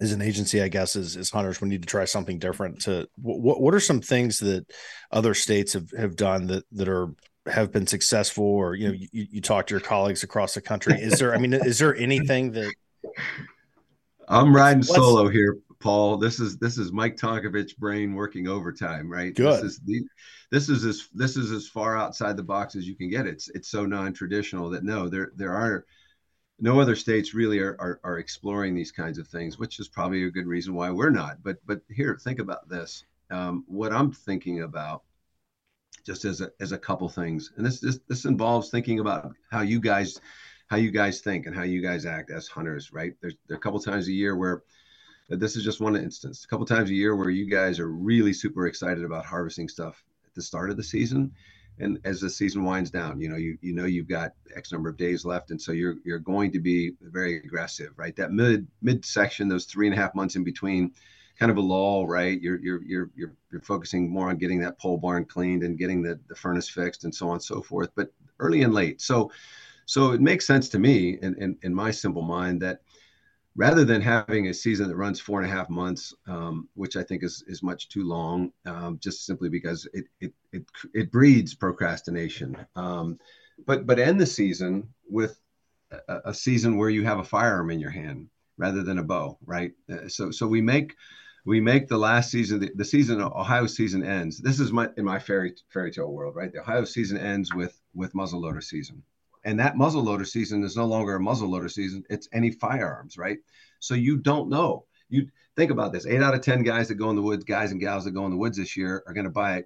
[0.00, 3.08] As an agency i guess as, as hunters we need to try something different to
[3.16, 4.64] what what are some things that
[5.10, 7.08] other states have, have done that that are
[7.48, 8.44] have been successful?
[8.44, 10.94] Or you know you, you talk to your colleagues across the country.
[10.94, 12.72] Is there i mean is there anything that
[14.28, 16.16] i'm riding solo here Paul.
[16.16, 19.34] This is this is Mike Tonkovich brain working overtime, right?
[19.34, 19.62] Good.
[19.62, 20.02] This is the
[20.50, 23.26] this is as this is as far outside the box as you can get.
[23.26, 25.84] It's it's so non-traditional that no, there there are
[26.60, 30.24] no other states really are, are, are exploring these kinds of things, which is probably
[30.24, 31.42] a good reason why we're not.
[31.42, 33.04] But but here, think about this.
[33.30, 35.02] Um, what I'm thinking about,
[36.04, 39.60] just as a as a couple things, and this this this involves thinking about how
[39.60, 40.20] you guys
[40.68, 43.14] how you guys think and how you guys act as hunters, right?
[43.20, 44.62] There's there are a couple times a year where
[45.28, 46.44] this is just one instance.
[46.44, 50.02] A couple times a year where you guys are really super excited about harvesting stuff
[50.26, 51.32] at the start of the season,
[51.78, 54.88] and as the season winds down, you know you you know you've got X number
[54.88, 58.16] of days left, and so you're you're going to be very aggressive, right?
[58.16, 60.92] That mid mid section, those three and a half months in between,
[61.38, 62.40] kind of a lull, right?
[62.40, 66.02] You're you're you're you're, you're focusing more on getting that pole barn cleaned and getting
[66.02, 67.90] the the furnace fixed and so on and so forth.
[67.94, 69.30] But early and late, so
[69.88, 72.82] so it makes sense to me in, in, in my simple mind that
[73.58, 77.02] rather than having a season that runs four and a half months, um, which I
[77.02, 81.54] think is is much too long, um, just simply because it it it, it breeds
[81.54, 82.56] procrastination.
[82.76, 83.18] Um,
[83.66, 85.40] but but end the season with
[85.90, 89.38] a, a, season where you have a firearm in your hand rather than a bow,
[89.44, 89.72] right?
[89.92, 90.94] Uh, so so we make
[91.44, 94.38] we make the last season the, the season Ohio season ends.
[94.38, 96.52] This is my in my fairy fairy tale world, right?
[96.52, 99.02] The Ohio season ends with with muzzleloader season
[99.44, 103.38] and that muzzleloader season is no longer a muzzleloader season it's any firearms right?
[103.80, 104.84] So you don't know.
[105.08, 107.72] You think about this eight out of ten guys that go in the woods guys
[107.72, 109.64] and gals that go in the woods this year are going to buy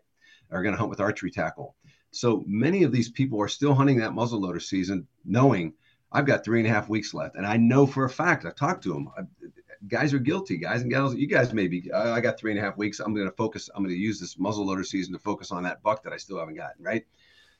[0.51, 1.75] are going to hunt with archery tackle.
[2.11, 5.73] So many of these people are still hunting that muzzleloader season knowing
[6.13, 8.55] i've got three and a half weeks left and i know for a fact i've
[8.55, 9.23] talked to them I,
[9.89, 12.77] guys are guilty guys and gals you guys maybe i got three and a half
[12.77, 15.65] weeks i'm going to focus i'm going to use this muzzleloader season to focus on
[15.65, 17.05] that buck that i still haven't gotten right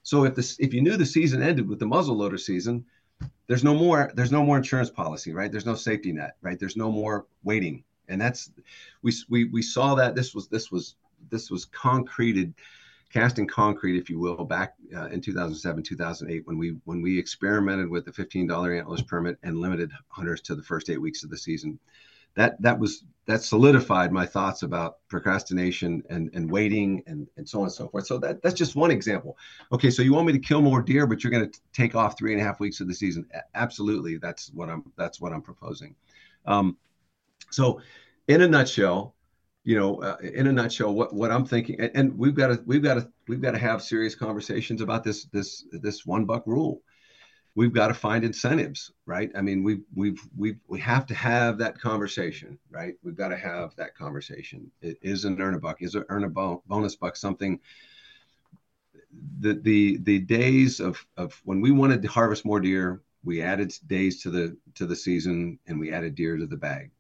[0.03, 2.85] so if this if you knew the season ended with the muzzleloader season,
[3.47, 5.51] there's no more there's no more insurance policy, right?
[5.51, 6.59] There's no safety net, right?
[6.59, 8.51] There's no more waiting, and that's
[9.03, 10.97] we we we saw that this was this was
[11.31, 12.55] this was concreted
[13.13, 17.19] cast in concrete, if you will, back uh, in 2007, 2008, when we when we
[17.19, 21.31] experimented with the $15 antlerless permit and limited hunters to the first eight weeks of
[21.31, 21.79] the season
[22.35, 27.59] that that was that solidified my thoughts about procrastination and and waiting and and so
[27.59, 28.07] on and so forth.
[28.07, 29.37] So that that's just one example.
[29.73, 32.19] Okay, so you want me to kill more deer, but you're going to take off
[32.19, 33.27] three and a half weeks of the season?
[33.55, 35.95] Absolutely, that's what I'm that's what I'm proposing.
[36.47, 36.77] Um,
[37.51, 37.81] so,
[38.29, 39.15] in a nutshell,
[39.65, 42.63] you know, uh, in a nutshell, what what I'm thinking, and, and we've got to
[42.67, 46.47] we've got to we've got to have serious conversations about this this this one buck
[46.47, 46.83] rule
[47.55, 49.31] we've got to find incentives, right?
[49.37, 52.95] I mean, we we we we have to have that conversation, right?
[53.03, 54.71] We've got to have that conversation.
[54.81, 57.61] It is an earn a buck, is an earn a bonus buck something?
[59.41, 63.73] The the the days of of when we wanted to harvest more deer, we added
[63.87, 66.91] days to the to the season and we added deer to the bag.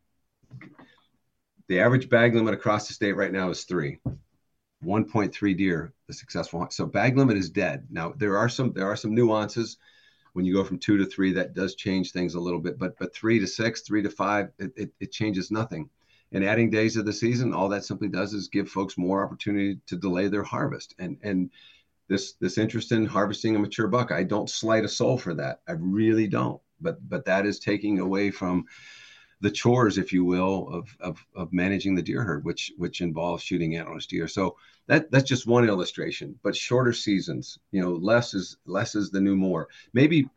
[1.68, 3.98] The average bag limit across the state right now is three.
[4.84, 6.58] 1.3 deer, the successful.
[6.58, 6.72] hunt.
[6.72, 7.86] So bag limit is dead.
[7.88, 9.78] Now there are some there are some nuances
[10.32, 12.78] when you go from two to three, that does change things a little bit.
[12.78, 15.90] But but three to six, three to five, it, it, it changes nothing.
[16.32, 19.80] And adding days of the season, all that simply does is give folks more opportunity
[19.86, 20.94] to delay their harvest.
[20.98, 21.50] And and
[22.08, 24.12] this this interest in harvesting a mature buck.
[24.12, 25.60] I don't slight a soul for that.
[25.68, 26.60] I really don't.
[26.80, 28.64] But but that is taking away from
[29.42, 33.42] the chores, if you will, of, of, of managing the deer herd, which which involves
[33.42, 34.28] shooting antlerless deer.
[34.28, 36.38] So that that's just one illustration.
[36.44, 39.68] But shorter seasons, you know, less is less is the new more.
[39.92, 40.28] Maybe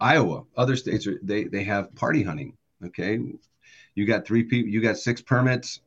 [0.00, 2.56] Iowa, other states are they they have party hunting.
[2.84, 3.20] Okay,
[3.94, 5.80] you got three people, you got six permits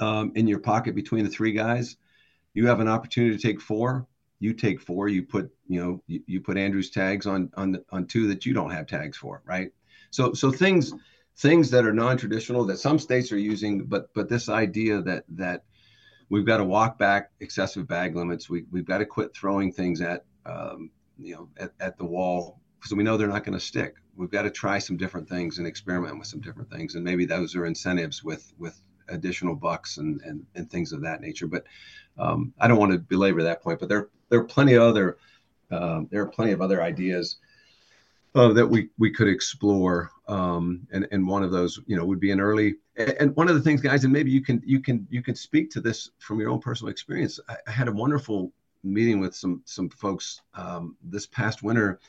[0.00, 1.96] um, in your pocket between the three guys.
[2.52, 4.06] You have an opportunity to take four.
[4.38, 5.08] You take four.
[5.08, 8.52] You put you know you, you put Andrew's tags on on on two that you
[8.52, 9.72] don't have tags for, right?
[10.10, 10.92] So so things
[11.36, 15.64] things that are non-traditional that some states are using, but but this idea that that
[16.28, 18.48] we've got to walk back excessive bag limits.
[18.48, 22.60] We we've got to quit throwing things at um, you know at, at the wall
[22.78, 23.96] because we know they're not going to stick.
[24.16, 27.24] We've got to try some different things and experiment with some different things, and maybe
[27.24, 31.46] those are incentives with with additional bucks and and, and things of that nature.
[31.46, 31.64] But
[32.16, 33.80] um, I don't want to belabor that point.
[33.80, 35.18] But there there are plenty of other
[35.72, 37.36] um, there are plenty of other ideas
[38.34, 40.10] uh, that we we could explore.
[40.26, 42.76] Um, and and one of those, you know, would be an early.
[42.96, 45.70] And one of the things, guys, and maybe you can you can you can speak
[45.72, 47.38] to this from your own personal experience.
[47.48, 52.00] I, I had a wonderful meeting with some some folks um, this past winter.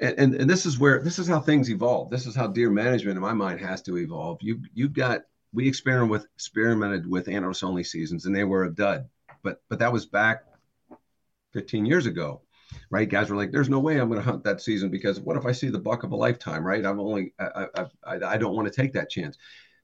[0.00, 2.10] And, and, and this is where this is how things evolve.
[2.10, 4.38] This is how deer management in my mind has to evolve.
[4.40, 8.74] You you've got we experimented with experimented with antlerless only seasons and they were a
[8.74, 9.08] dud.
[9.44, 10.44] But but that was back
[11.52, 12.42] 15 years ago
[12.94, 13.08] right?
[13.08, 15.44] Guys were like, "There's no way I'm going to hunt that season because what if
[15.44, 16.86] I see the buck of a lifetime?" Right?
[16.86, 19.36] I'm only I I, I, I don't want to take that chance.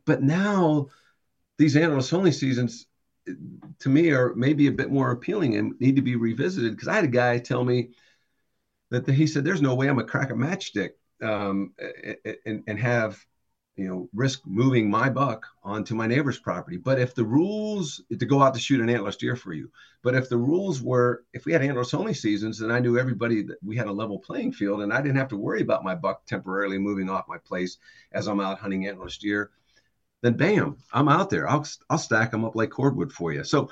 [0.06, 0.86] But now
[1.58, 2.86] these antlerless only seasons
[3.80, 6.94] to me are maybe a bit more appealing and need to be revisited because I
[6.94, 7.90] had a guy tell me
[8.92, 11.72] that the, he said, "There's no way I'm gonna crack a matchstick um,
[12.46, 13.18] and, and have
[13.80, 16.76] you know, risk moving my buck onto my neighbor's property.
[16.76, 19.70] But if the rules to go out to shoot an antlerless deer for you,
[20.02, 23.42] but if the rules were, if we had antlerless only seasons, then I knew everybody
[23.44, 25.94] that we had a level playing field, and I didn't have to worry about my
[25.94, 27.78] buck temporarily moving off my place
[28.12, 29.50] as I'm out hunting antlerless deer.
[30.20, 31.48] Then bam, I'm out there.
[31.48, 33.44] I'll I'll stack them up like cordwood for you.
[33.44, 33.70] So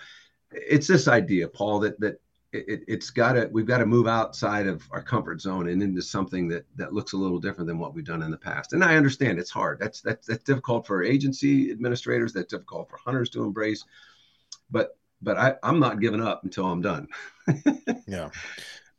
[0.51, 2.21] it's this idea, Paul, that that
[2.53, 6.01] it, it's got to we've got to move outside of our comfort zone and into
[6.01, 8.73] something that that looks a little different than what we've done in the past.
[8.73, 9.79] And i understand it's hard.
[9.79, 13.85] That's that's that's difficult for agency administrators that's difficult for hunters to embrace.
[14.71, 17.09] But but I, i'm not giving up until i'm done.
[18.07, 18.31] Yeah.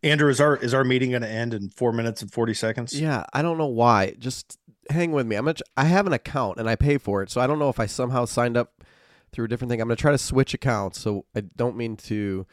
[0.04, 3.00] Andrew is our is our meeting going to end in four minutes and 40 seconds?
[3.00, 4.16] Yeah i don't know why.
[4.20, 4.60] Just
[4.92, 5.36] hang with me.
[5.36, 7.70] I'm gonna i have an account and i pay for it so i don't know
[7.70, 8.84] if i somehow signed up
[9.32, 9.82] through a different thing.
[9.82, 12.46] I'm gonna try to switch accounts so i don't mean to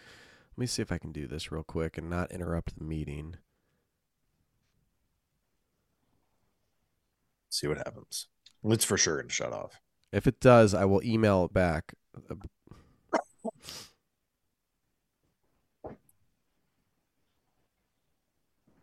[0.56, 3.36] let me see if I can do this real quick and not interrupt the meeting.
[7.50, 8.28] See what happens.
[8.64, 9.80] It's for sure going to shut off.
[10.12, 11.92] If it does, I will email it back.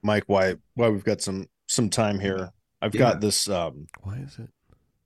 [0.04, 2.52] Mike, why why we've got some some time here.
[2.82, 3.00] I've yeah.
[3.00, 4.50] got this um why is it?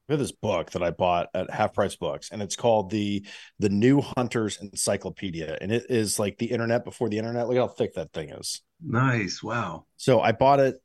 [0.09, 3.25] I have this book that I bought at Half Price Books, and it's called the
[3.59, 7.47] the New Hunters Encyclopedia, and it is like the internet before the internet.
[7.47, 8.61] Look how thick that thing is.
[8.81, 9.85] Nice, wow.
[9.97, 10.77] So I bought it.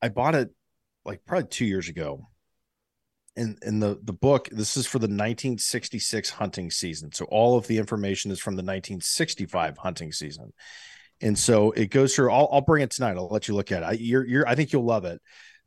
[0.00, 0.50] I bought it
[1.04, 2.28] like probably two years ago.
[3.36, 7.12] And in the the book, this is for the 1966 hunting season.
[7.12, 10.52] So all of the information is from the 1965 hunting season,
[11.20, 12.32] and so it goes through.
[12.32, 13.16] I'll, I'll bring it tonight.
[13.16, 13.86] I'll let you look at it.
[13.86, 15.20] I, you're, you're, I think you'll love it,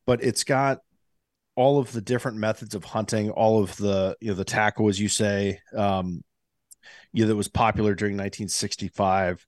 [0.05, 0.79] but it's got
[1.55, 4.99] all of the different methods of hunting, all of the you know the tackle, as
[4.99, 6.23] you say, um,
[7.11, 9.45] you know, that was popular during 1965.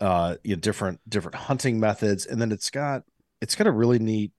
[0.00, 3.02] Uh, you know, different different hunting methods, and then it's got
[3.40, 4.32] it's got a really neat.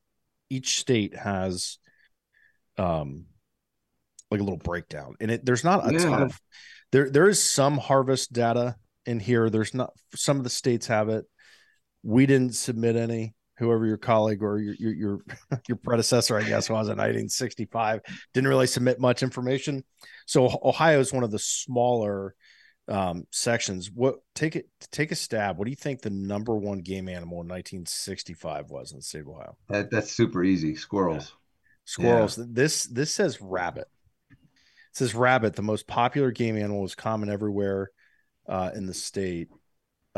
[0.50, 1.78] Each state has,
[2.78, 3.26] um,
[4.32, 6.00] like a little breakdown, and it there's not a yeah.
[6.00, 6.40] ton of
[6.92, 7.10] there.
[7.10, 9.50] There is some harvest data in here.
[9.50, 11.26] There's not some of the states have it.
[12.04, 15.20] We didn't submit any whoever your colleague or your your your,
[15.68, 18.02] your predecessor, I guess, was in 1965,
[18.34, 19.84] didn't really submit much information.
[20.26, 22.36] So Ohio is one of the smaller
[22.88, 23.92] um, sections.
[23.92, 25.58] What take it take a stab?
[25.58, 29.22] What do you think the number one game animal in 1965 was in the state
[29.22, 29.58] of Ohio?
[29.68, 30.76] That, that's super easy.
[30.76, 31.30] Squirrels.
[31.30, 31.84] Yeah.
[31.86, 32.38] Squirrels.
[32.38, 32.46] Yeah.
[32.48, 33.88] This this says rabbit.
[34.32, 34.38] It
[34.94, 35.56] says rabbit.
[35.56, 37.92] The most popular game animal is common everywhere
[38.48, 39.50] uh, in the state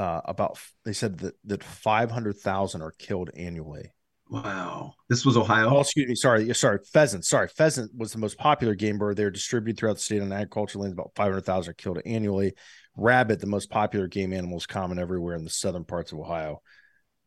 [0.01, 3.93] uh, about they said that that five hundred thousand are killed annually.
[4.31, 5.69] Wow, this was Ohio.
[5.69, 6.15] Oh, excuse me.
[6.15, 6.79] Sorry, sorry.
[6.91, 7.23] Pheasant.
[7.23, 9.15] Sorry, pheasant was the most popular game bird.
[9.15, 10.93] They're distributed throughout the state on agricultural lands.
[10.93, 12.53] About five hundred thousand are killed annually.
[12.97, 16.61] Rabbit, the most popular game animal, is common everywhere in the southern parts of Ohio.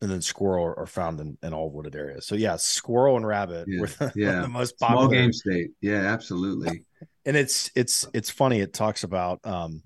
[0.01, 2.27] And then squirrel are, found in, in all wooded areas.
[2.27, 4.41] So yeah, squirrel and rabbit yeah, were the, yeah.
[4.41, 5.69] the most popular small game state.
[5.79, 6.83] Yeah, absolutely.
[7.25, 8.59] and it's it's it's funny.
[8.59, 9.81] It talks about um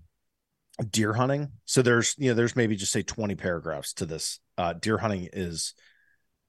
[0.84, 1.52] deer hunting.
[1.66, 4.40] So there's you know there's maybe just say 20 paragraphs to this.
[4.58, 5.74] Uh, deer hunting is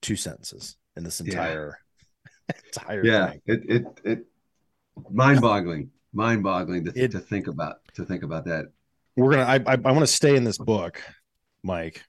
[0.02, 1.78] two sentences in this entire
[2.48, 2.56] yeah.
[2.66, 3.40] entire yeah thing.
[3.46, 4.18] it it it
[5.10, 8.66] mind-boggling mind-boggling to, it, to think about to think about that
[9.16, 11.00] we're gonna i i, I want to stay in this book
[11.62, 12.02] mike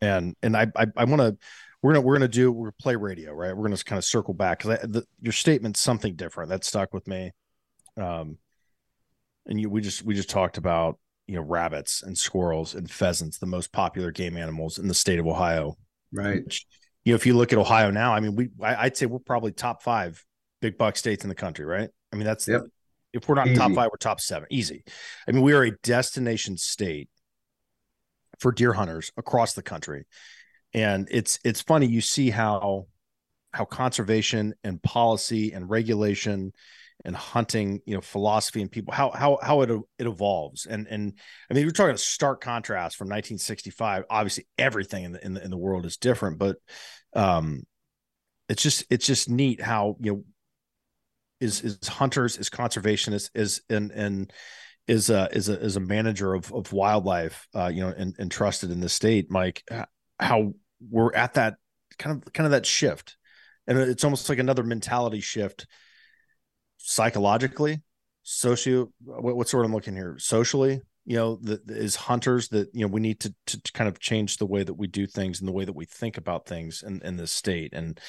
[0.00, 1.36] and and i i, I want to
[1.82, 4.34] we're gonna we're gonna do we're gonna play radio right we're gonna kind of circle
[4.34, 7.32] back because your statement's something different that stuck with me
[7.96, 8.38] um
[9.46, 13.38] and you we just we just talked about you know rabbits and squirrels and pheasants
[13.38, 15.76] the most popular game animals in the state of ohio.
[16.12, 16.44] Right.
[16.44, 16.66] Which,
[17.04, 19.20] you know if you look at ohio now i mean we I, would say we're
[19.20, 20.24] probably top five
[20.60, 21.88] big buck states in the country right?
[22.12, 22.62] I mean that's yep.
[23.12, 24.48] if we're not top five we're top seven.
[24.50, 24.84] Easy.
[25.28, 27.08] I mean we are a destination state
[28.38, 30.06] for deer hunters across the country.
[30.74, 32.86] And it's it's funny you see how
[33.52, 36.52] how conservation and policy and regulation
[37.04, 40.66] and hunting, you know, philosophy and people how how how it it evolves.
[40.66, 41.14] And and
[41.50, 44.04] I mean, we're talking a stark contrast from 1965.
[44.10, 46.56] Obviously, everything in the in the, in the world is different, but
[47.14, 47.62] um,
[48.48, 50.24] it's just it's just neat how you know
[51.40, 54.32] is is hunters is conservationists is and and
[54.88, 58.30] is a is a is a manager of of wildlife uh you know and, and
[58.30, 59.62] trusted in the state mike
[60.18, 60.54] how
[60.88, 61.56] we're at that
[61.98, 63.16] kind of kind of that shift
[63.66, 65.66] and it's almost like another mentality shift
[66.86, 67.82] psychologically,
[68.22, 72.82] socio what, what sort I'm looking here socially, you know, that is hunters that you
[72.82, 75.40] know we need to, to, to kind of change the way that we do things
[75.40, 78.00] and the way that we think about things in in this state, and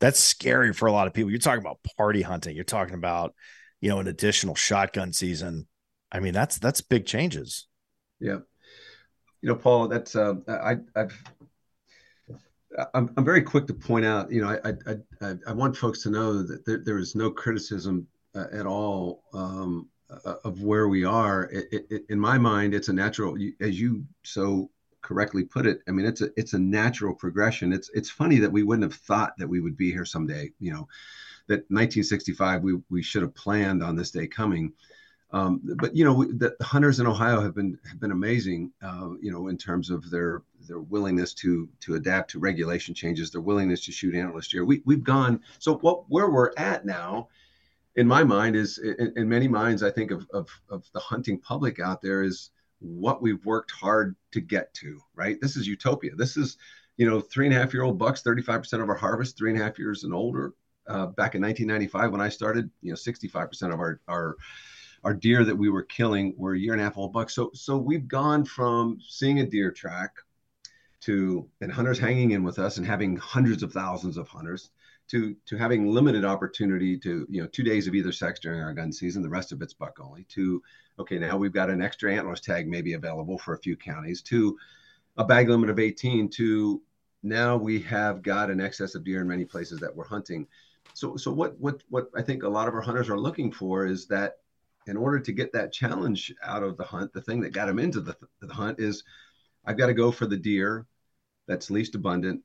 [0.00, 1.30] that's scary for a lot of people.
[1.30, 2.54] You're talking about party hunting.
[2.54, 3.34] You're talking about
[3.80, 5.66] you know an additional shotgun season.
[6.12, 7.66] I mean, that's that's big changes.
[8.20, 8.38] Yeah,
[9.40, 11.22] you know, Paul, that's uh, I I've
[12.94, 16.02] I'm, I'm very quick to point out, you know, I, I, I, I want folks
[16.02, 19.88] to know that there, there is no criticism uh, at all um,
[20.24, 21.44] uh, of where we are.
[21.52, 24.70] It, it, in my mind, it's a natural, as you so
[25.02, 25.80] correctly put it.
[25.88, 27.72] I mean, it's a it's a natural progression.
[27.72, 30.52] It's it's funny that we wouldn't have thought that we would be here someday.
[30.60, 30.88] You know,
[31.48, 34.72] that 1965 we we should have planned on this day coming.
[35.32, 38.72] Um, but you know, the, the, hunters in Ohio have been have been amazing.
[38.82, 43.32] Uh, you know, in terms of their their willingness to to adapt to regulation changes,
[43.32, 44.64] their willingness to shoot antlerless deer.
[44.64, 47.28] We we've gone so what where we're at now,
[47.96, 51.40] in my mind, is in, in many minds, I think of, of of the hunting
[51.40, 55.00] public out there is what we've worked hard to get to.
[55.16, 56.14] Right, this is utopia.
[56.14, 56.56] This is
[56.96, 59.36] you know three and a half year old bucks, thirty five percent of our harvest,
[59.36, 60.54] three and a half years and older.
[60.88, 64.36] Uh, back in 1995 when I started, you know, 65% of our our
[65.04, 67.34] our deer that we were killing were a year and a half old bucks.
[67.34, 70.14] So so we've gone from seeing a deer track
[71.00, 74.70] to and hunters hanging in with us and having hundreds of thousands of hunters
[75.08, 78.74] to to having limited opportunity to you know two days of either sex during our
[78.74, 80.62] gun season the rest of it's buck only to
[80.98, 84.56] okay now we've got an extra antlers tag maybe available for a few counties to
[85.16, 86.82] a bag limit of 18 to
[87.22, 90.46] now we have got an excess of deer in many places that we're hunting.
[90.94, 93.86] So so what what what i think a lot of our hunters are looking for
[93.86, 94.38] is that
[94.86, 97.78] in order to get that challenge out of the hunt, the thing that got them
[97.78, 99.04] into the, the hunt is
[99.64, 100.86] I've got to go for the deer
[101.50, 102.42] that's least abundant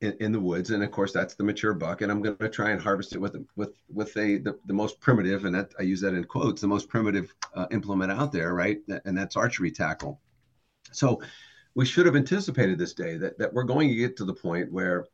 [0.00, 2.48] in, in, the woods, and of course that's the mature buck, and I'm going to
[2.48, 5.82] try and harvest it with with with a the, the most primitive, and that I
[5.82, 8.78] use that in quotes, the most primitive uh, implement out there, right?
[9.04, 10.20] And that's archery tackle.
[10.92, 11.20] So
[11.74, 14.72] we should have anticipated this day that that we're going to get to the point
[14.72, 15.04] where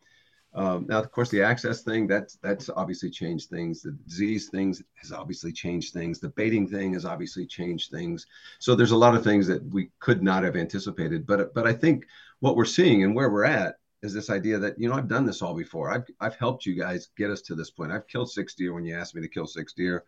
[0.54, 3.82] um, now, of course, the access thing that's that's obviously changed things.
[3.82, 6.20] The disease things has obviously changed things.
[6.20, 8.26] The baiting thing has obviously changed things.
[8.60, 11.26] So there's a lot of things that we could not have anticipated.
[11.26, 12.06] But but I think
[12.38, 15.26] what we're seeing and where we're at is this idea that you know I've done
[15.26, 15.90] this all before.
[15.90, 17.90] I've I've helped you guys get us to this point.
[17.90, 20.04] I've killed six deer when you asked me to kill six deer.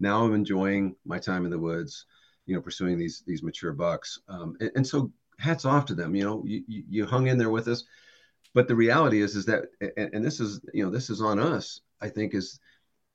[0.00, 2.06] Now I'm enjoying my time in the woods,
[2.44, 4.18] you know, pursuing these these mature bucks.
[4.28, 6.16] Um, and, and so hats off to them.
[6.16, 7.84] You know, you, you hung in there with us
[8.56, 11.38] but the reality is is that and, and this is you know this is on
[11.38, 12.58] us i think is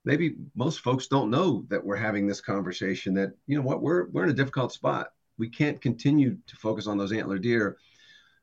[0.05, 4.07] maybe most folks don't know that we're having this conversation that you know what we're
[4.09, 5.11] we're in a difficult spot.
[5.37, 7.77] We can't continue to focus on those antler deer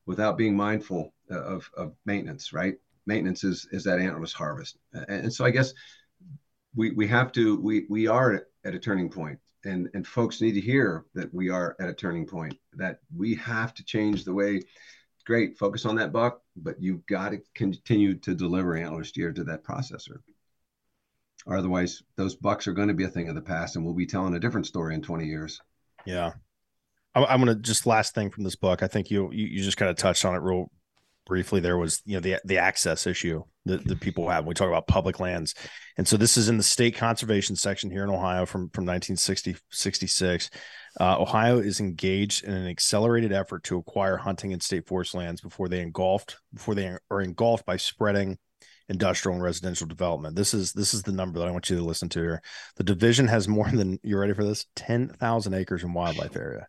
[0.06, 2.76] without being mindful uh, of, of maintenance right?
[3.06, 4.78] Maintenance is is that antlerless harvest.
[4.92, 5.72] And, and so i guess
[6.74, 10.52] we we have to we we are at a turning point and and folks need
[10.52, 14.34] to hear that we are at a turning point that we have to change the
[14.34, 14.62] way
[15.28, 19.44] great, focus on that buck, but you've got to continue to deliver antler deer to
[19.44, 20.16] that processor.
[21.46, 23.94] Or otherwise, those bucks are going to be a thing of the past, and we'll
[23.94, 25.60] be telling a different story in 20 years.
[26.06, 26.32] Yeah,
[27.14, 28.82] I'm going to just last thing from this book.
[28.82, 30.70] I think you you, you just kind of touched on it real
[31.26, 31.60] briefly.
[31.60, 34.68] There was you know the the access issue that, that people have when we talk
[34.68, 35.54] about public lands.
[35.96, 39.56] And so this is in the state conservation section here in Ohio from, from 1960,
[39.70, 40.50] 66.
[41.00, 45.40] Uh, Ohio is engaged in an accelerated effort to acquire hunting and state forest lands
[45.40, 48.36] before they engulfed before they are engulfed by spreading
[48.88, 50.34] industrial and residential development.
[50.34, 52.42] This is this is the number that I want you to listen to here.
[52.76, 54.66] The division has more than you ready for this?
[54.74, 56.66] Ten thousand acres in wildlife area.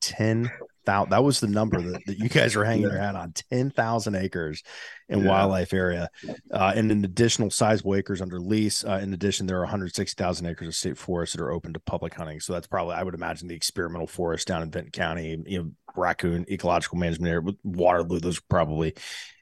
[0.00, 0.50] Ten
[0.84, 1.10] thousand.
[1.10, 3.32] That was the number that, that you guys were hanging your hat on.
[3.50, 4.62] Ten thousand acres
[5.08, 5.28] in yeah.
[5.28, 6.10] wildlife area,
[6.50, 8.84] uh, and an additional sizable acres under lease.
[8.84, 12.12] Uh, in addition, there are 160,000 acres of state forests that are open to public
[12.12, 12.40] hunting.
[12.40, 15.40] So that's probably, I would imagine, the experimental forest down in Vinton County.
[15.46, 18.18] You know, raccoon ecological management area, Waterloo.
[18.18, 18.94] Those are probably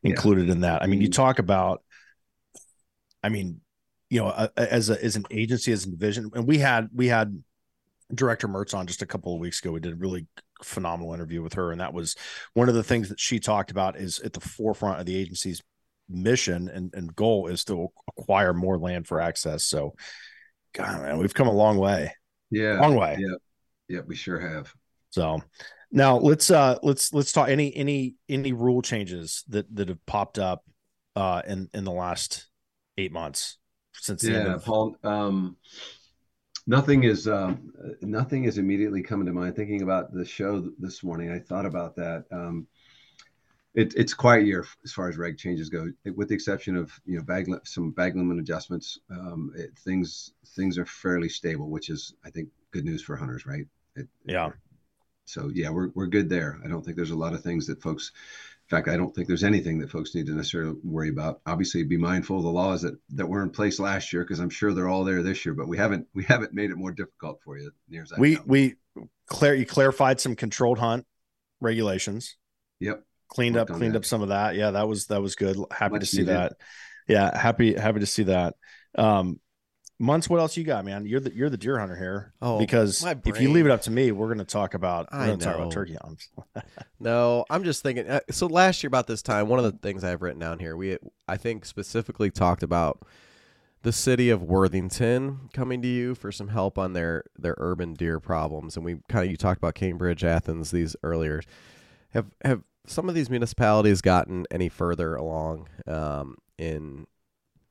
[0.02, 0.52] included yeah.
[0.52, 0.82] in that.
[0.82, 1.22] I mean, you mm-hmm.
[1.22, 1.82] talk about
[3.24, 3.62] I mean,
[4.10, 7.42] you know, as a as an agency, as a division, and we had we had
[8.14, 9.72] director Mertz on just a couple of weeks ago.
[9.72, 10.26] We did a really
[10.62, 12.16] phenomenal interview with her, and that was
[12.52, 15.62] one of the things that she talked about is at the forefront of the agency's
[16.06, 19.64] mission and, and goal is to acquire more land for access.
[19.64, 19.94] So,
[20.74, 22.12] God, man, we've come a long way.
[22.50, 23.16] Yeah, long way.
[23.18, 23.36] Yeah,
[23.88, 24.70] yeah, we sure have.
[25.10, 25.40] So
[25.90, 30.38] now let's uh let's let's talk any any any rule changes that that have popped
[30.38, 30.62] up
[31.16, 32.48] uh in in the last
[32.98, 33.58] eight months
[33.92, 34.96] since the yeah, of- Paul.
[35.02, 35.56] Um,
[36.66, 39.56] nothing is um, nothing is immediately coming to mind.
[39.56, 42.24] Thinking about the show this morning, I thought about that.
[42.30, 42.66] Um,
[43.74, 46.92] it, it's quiet year as far as reg changes go, it, with the exception of
[47.04, 49.00] you know bag some bag limit adjustments.
[49.10, 53.46] Um, it, things things are fairly stable, which is I think good news for hunters,
[53.46, 53.66] right?
[54.24, 54.50] yeah.
[55.24, 56.60] So yeah, we're we're good there.
[56.64, 58.12] I don't think there's a lot of things that folks
[58.74, 61.40] fact, I don't think there's anything that folks need to necessarily worry about.
[61.46, 64.50] Obviously, be mindful of the laws that, that were in place last year because I'm
[64.50, 65.54] sure they're all there this year.
[65.54, 67.70] But we haven't we haven't made it more difficult for you.
[67.88, 68.42] Near as I we know.
[68.46, 68.74] we
[69.28, 71.06] clar- you clarified some controlled hunt
[71.60, 72.36] regulations.
[72.80, 73.02] Yep.
[73.28, 73.98] Cleaned Worked up cleaned that.
[73.98, 74.54] up some of that.
[74.54, 75.56] Yeah, that was that was good.
[75.70, 76.34] Happy Much to see needed.
[76.34, 76.52] that.
[77.08, 78.54] Yeah, happy happy to see that.
[78.96, 79.40] Um,
[79.98, 81.06] Muntz, what else you got, man?
[81.06, 82.32] You're the you're the deer hunter here.
[82.42, 85.26] Oh, because if you leave it up to me, we're going to talk about we're
[85.26, 86.30] going to talk about turkey hunts.
[87.00, 88.08] no, I'm just thinking.
[88.08, 90.58] Uh, so last year about this time, one of the things I have written down
[90.58, 93.06] here, we I think specifically talked about
[93.82, 98.18] the city of Worthington coming to you for some help on their their urban deer
[98.18, 101.40] problems, and we kind of you talked about Cambridge, Athens, these earlier.
[102.10, 107.06] Have have some of these municipalities gotten any further along um, in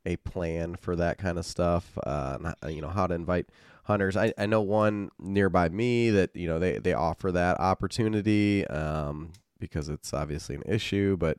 [0.06, 1.97] a plan for that kind of stuff.
[2.04, 3.47] Uh, you know how to invite
[3.86, 4.18] hunters.
[4.18, 9.32] I, I know one nearby me that you know they they offer that opportunity um,
[9.60, 11.38] because it's obviously an issue, but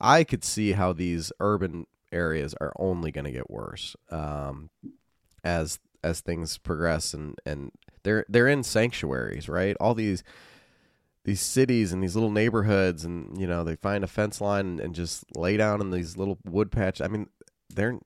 [0.00, 4.70] I could see how these urban areas are only going to get worse um,
[5.44, 9.76] as as things progress and and they're they're in sanctuaries, right?
[9.80, 10.24] All these
[11.24, 14.80] these cities and these little neighborhoods and you know they find a fence line and,
[14.80, 17.28] and just lay down in these little wood patch i mean
[17.74, 17.98] they're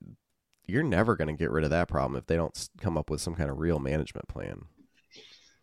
[0.66, 3.20] you're never going to get rid of that problem if they don't come up with
[3.20, 4.62] some kind of real management plan.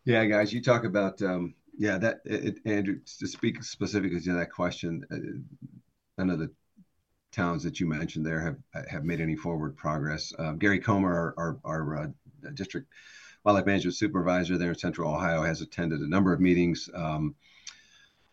[0.05, 4.51] Yeah, guys, you talk about um, yeah that it, Andrew to speak specifically to that
[4.51, 5.05] question.
[5.11, 5.17] Uh,
[6.17, 6.51] none of the
[7.31, 10.33] towns that you mentioned there have have made any forward progress.
[10.37, 12.07] Uh, Gary Comer, our our, our uh,
[12.53, 12.87] district
[13.43, 16.89] wildlife management supervisor there in Central Ohio, has attended a number of meetings.
[16.93, 17.35] Um,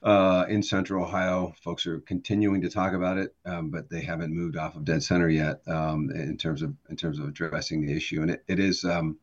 [0.03, 1.53] uh, in Central Ohio.
[1.63, 5.03] Folks are continuing to talk about it, um, but they haven't moved off of dead
[5.03, 8.23] center yet um, in terms of in terms of addressing the issue.
[8.23, 9.19] And it, it is, um,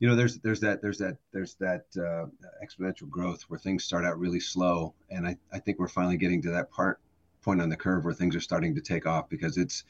[0.00, 2.26] you know, there's there's that there's that there's that uh,
[2.64, 6.42] exponential growth where things start out really slow, and I, I think we're finally getting
[6.42, 7.00] to that part
[7.42, 9.84] point on the curve where things are starting to take off because it's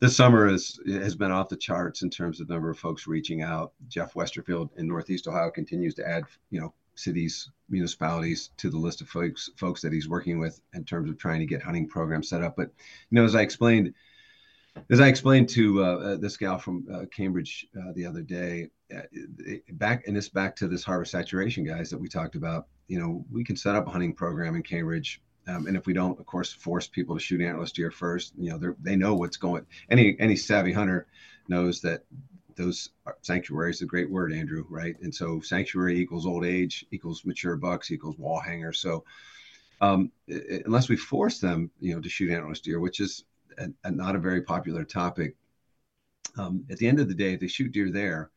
[0.00, 3.42] this summer is, has been off the charts in terms of number of folks reaching
[3.42, 3.72] out.
[3.88, 9.00] Jeff Westerfield in Northeast Ohio continues to add, you know, cities, municipalities to the list
[9.00, 12.28] of folks folks that he's working with in terms of trying to get hunting programs
[12.28, 12.56] set up.
[12.56, 12.70] But
[13.10, 13.94] you know, as I explained,
[14.90, 18.70] as I explained to uh, uh this gal from uh, Cambridge uh, the other day,
[18.94, 19.02] uh,
[19.72, 22.66] back and this back to this harvest saturation guys that we talked about.
[22.88, 25.20] You know, we can set up a hunting program in Cambridge.
[25.46, 28.50] Um, and if we don't, of course, force people to shoot antlerless deer first, you
[28.50, 29.66] know, they they know what's going.
[29.90, 31.06] Any any savvy hunter
[31.48, 32.04] knows that
[32.56, 32.90] those
[33.22, 34.96] sanctuaries a great word andrew right?
[35.00, 38.78] And so sanctuary equals old age equals mature bucks equals wall hangers.
[38.78, 39.04] So
[39.80, 40.10] um,
[40.64, 43.24] unless we force them you know to shoot antlerless deer which is
[43.58, 45.36] a, a, not a very popular topic
[46.38, 48.30] um, at the end of the day if they shoot deer there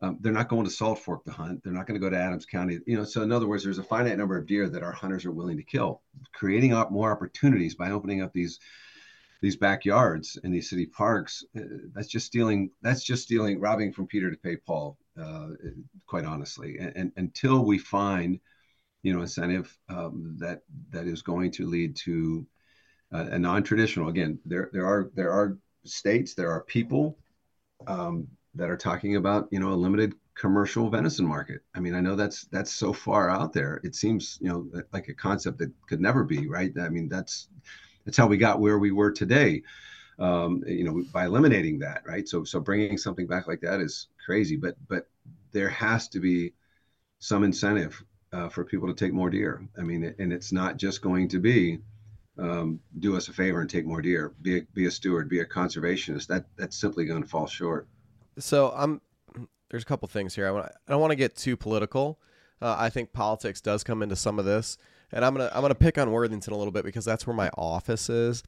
[0.00, 1.62] um, they're not going to salt fork to hunt.
[1.62, 2.78] They're not going to go to adams county.
[2.86, 5.24] You know so in other words there's a finite number of deer that our hunters
[5.24, 6.02] are willing to kill
[6.32, 8.58] creating more opportunities by opening up these
[9.44, 14.06] these backyards and these city parks uh, that's just stealing that's just stealing robbing from
[14.06, 15.48] peter to pay paul uh,
[16.06, 18.40] quite honestly and, and, until we find
[19.02, 22.46] you know incentive um, that that is going to lead to
[23.14, 24.08] uh, a non-traditional.
[24.08, 27.16] Again, there there are there are states, there are people
[27.86, 31.60] um, that are talking about you know a limited commercial venison market.
[31.74, 33.80] I mean, I know that's that's so far out there.
[33.84, 36.72] It seems you know like a concept that could never be right.
[36.80, 37.48] I mean, that's
[38.04, 39.62] that's how we got where we were today.
[40.18, 42.28] Um, you know, by eliminating that, right?
[42.28, 45.08] So so bringing something back like that is crazy, but but
[45.52, 46.52] there has to be
[47.18, 48.02] some incentive
[48.32, 49.66] uh, for people to take more deer.
[49.78, 51.78] I mean, and it's not just going to be
[52.38, 54.34] um, do us a favor and take more deer.
[54.42, 55.28] Be a, be a steward.
[55.28, 56.26] Be a conservationist.
[56.26, 57.88] That that's simply going to fall short.
[58.38, 59.00] So I'm
[59.70, 60.46] there's a couple things here.
[60.46, 62.18] I want I don't want to get too political.
[62.60, 64.78] Uh, I think politics does come into some of this,
[65.12, 67.50] and I'm gonna I'm gonna pick on Worthington a little bit because that's where my
[67.56, 68.42] office is.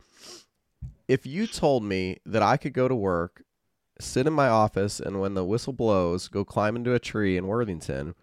[1.08, 3.42] If you told me that I could go to work,
[4.00, 7.46] sit in my office, and when the whistle blows, go climb into a tree in
[7.46, 8.14] Worthington,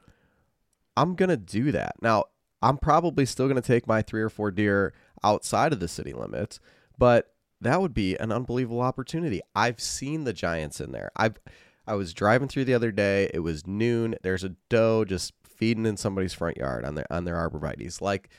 [0.98, 1.96] I'm gonna do that.
[2.02, 2.26] Now
[2.62, 6.60] I'm probably still gonna take my three or four deer outside of the city limits,
[6.98, 9.42] but that would be an unbelievable opportunity.
[9.56, 11.12] I've seen the giants in there.
[11.16, 11.40] I've
[11.86, 13.30] I was driving through the other day.
[13.34, 14.16] It was noon.
[14.22, 18.02] There's a doe just feeding in somebody's front yard on their on their arborvitaes.
[18.02, 18.30] Like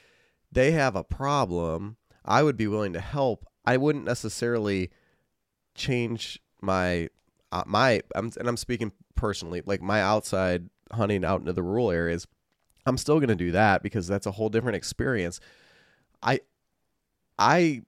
[0.52, 1.96] they have a problem.
[2.24, 3.46] I would be willing to help.
[3.64, 4.90] I wouldn't necessarily
[5.74, 7.08] change my
[7.52, 11.90] uh, my I'm, and I'm speaking personally, like my outside hunting out into the rural
[11.90, 12.26] areas.
[12.86, 15.40] I'm still going to do that because that's a whole different experience.
[16.22, 16.40] I
[17.38, 17.82] I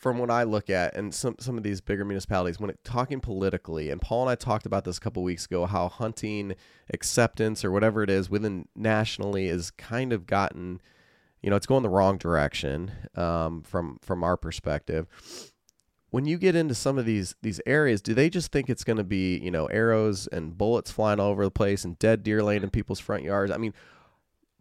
[0.00, 3.20] from what I look at, and some some of these bigger municipalities, when it, talking
[3.20, 6.54] politically, and Paul and I talked about this a couple weeks ago, how hunting
[6.90, 10.80] acceptance or whatever it is within nationally is kind of gotten,
[11.42, 15.06] you know, it's going the wrong direction um, from from our perspective.
[16.08, 18.96] When you get into some of these these areas, do they just think it's going
[18.96, 22.42] to be you know arrows and bullets flying all over the place and dead deer
[22.42, 23.52] laying in people's front yards?
[23.52, 23.74] I mean,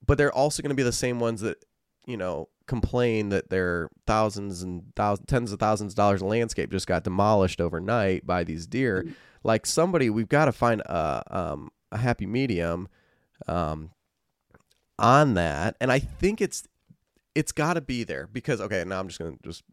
[0.06, 1.64] but they're also going to be the same ones that
[2.06, 6.70] you know complain that their thousands and thousands, tens of thousands of dollars of landscape
[6.70, 9.02] just got demolished overnight by these deer.
[9.02, 9.14] Mm-hmm.
[9.44, 12.88] Like somebody, we've got to find a um, a happy medium
[13.48, 13.90] um,
[15.00, 16.68] on that, and I think it's
[17.34, 19.64] it's got to be there because okay, now I'm just gonna just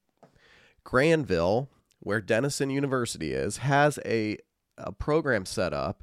[0.83, 1.69] Granville,
[2.01, 4.39] where Denison University is, has a
[4.79, 6.03] a program set up.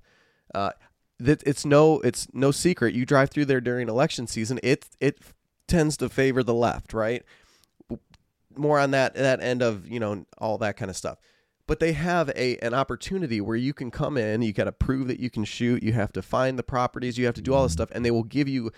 [0.53, 0.71] Uh,
[1.19, 2.93] that it's no it's no secret.
[2.93, 4.59] You drive through there during election season.
[4.61, 5.17] It it
[5.67, 7.23] tends to favor the left, right?
[8.55, 11.17] More on that that end of you know all that kind of stuff.
[11.65, 15.07] But they have a an opportunity where you can come in, you got to prove
[15.07, 17.63] that you can shoot, you have to find the properties, you have to do all
[17.63, 18.71] this stuff, and they will give you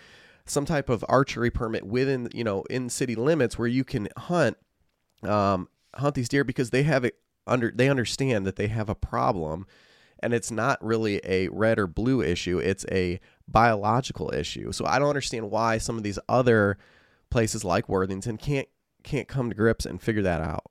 [0.46, 4.58] some type of archery permit within you know in city limits where you can hunt
[5.24, 7.18] um, hunt these deer because they have it
[7.48, 9.66] under they understand that they have a problem
[10.20, 14.72] and it's not really a red or blue issue it's a biological issue.
[14.72, 16.78] So I don't understand why some of these other
[17.30, 18.68] places like Worthington can't
[19.04, 20.64] can't come to grips and figure that out.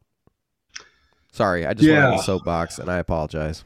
[1.32, 1.94] Sorry, I just yeah.
[1.94, 3.64] went on the soapbox, and I apologize.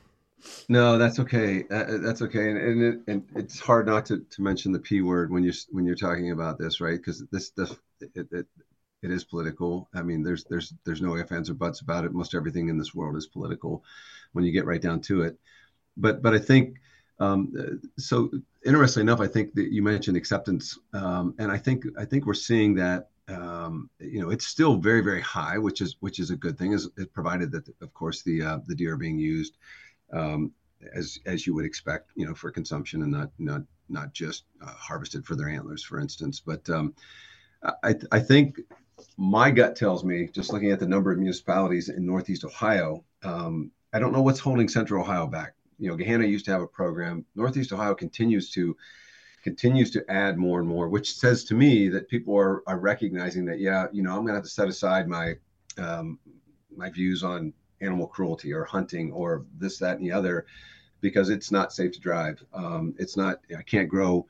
[0.69, 1.65] No, that's okay.
[1.71, 5.01] Uh, that's okay, and and, it, and, it's hard not to, to mention the p
[5.03, 6.97] word when you're when you're talking about this, right?
[6.97, 8.47] Because this stuff it, it
[9.03, 9.89] it is political.
[9.95, 12.13] I mean, there's there's there's no ifs ands or buts about it.
[12.13, 13.85] Most everything in this world is political
[14.33, 15.39] when you get right down to it.
[15.97, 16.79] But but I think
[17.21, 18.31] um, so
[18.65, 22.35] interestingly enough, I think that you mentioned acceptance, um, and I think I think we're
[22.35, 23.09] seeing that.
[23.29, 26.73] Um, you know, it's still very very high, which is which is a good thing,
[26.73, 29.59] is provided that of course the uh, the deer are being used
[30.13, 30.53] um,
[30.95, 34.67] as as you would expect, you know, for consumption and not not not just uh,
[34.67, 36.41] harvested for their antlers, for instance.
[36.41, 36.95] But um,
[37.83, 38.61] I I think
[39.17, 43.71] my gut tells me, just looking at the number of municipalities in Northeast Ohio, um,
[43.93, 46.67] I don't know what's holding Central Ohio back you know, Gahanna used to have a
[46.67, 47.25] program.
[47.35, 48.77] Northeast Ohio continues to
[49.45, 53.45] continues to add more and more, which says to me that people are, are recognizing
[53.47, 55.37] that, yeah, you know, I'm going to have to set aside my
[55.79, 56.19] um,
[56.77, 60.47] my views on animal cruelty or hunting or this, that, and the other,
[61.01, 62.43] because it's not safe to drive.
[62.53, 63.41] Um, it's not.
[63.57, 64.27] I can't grow.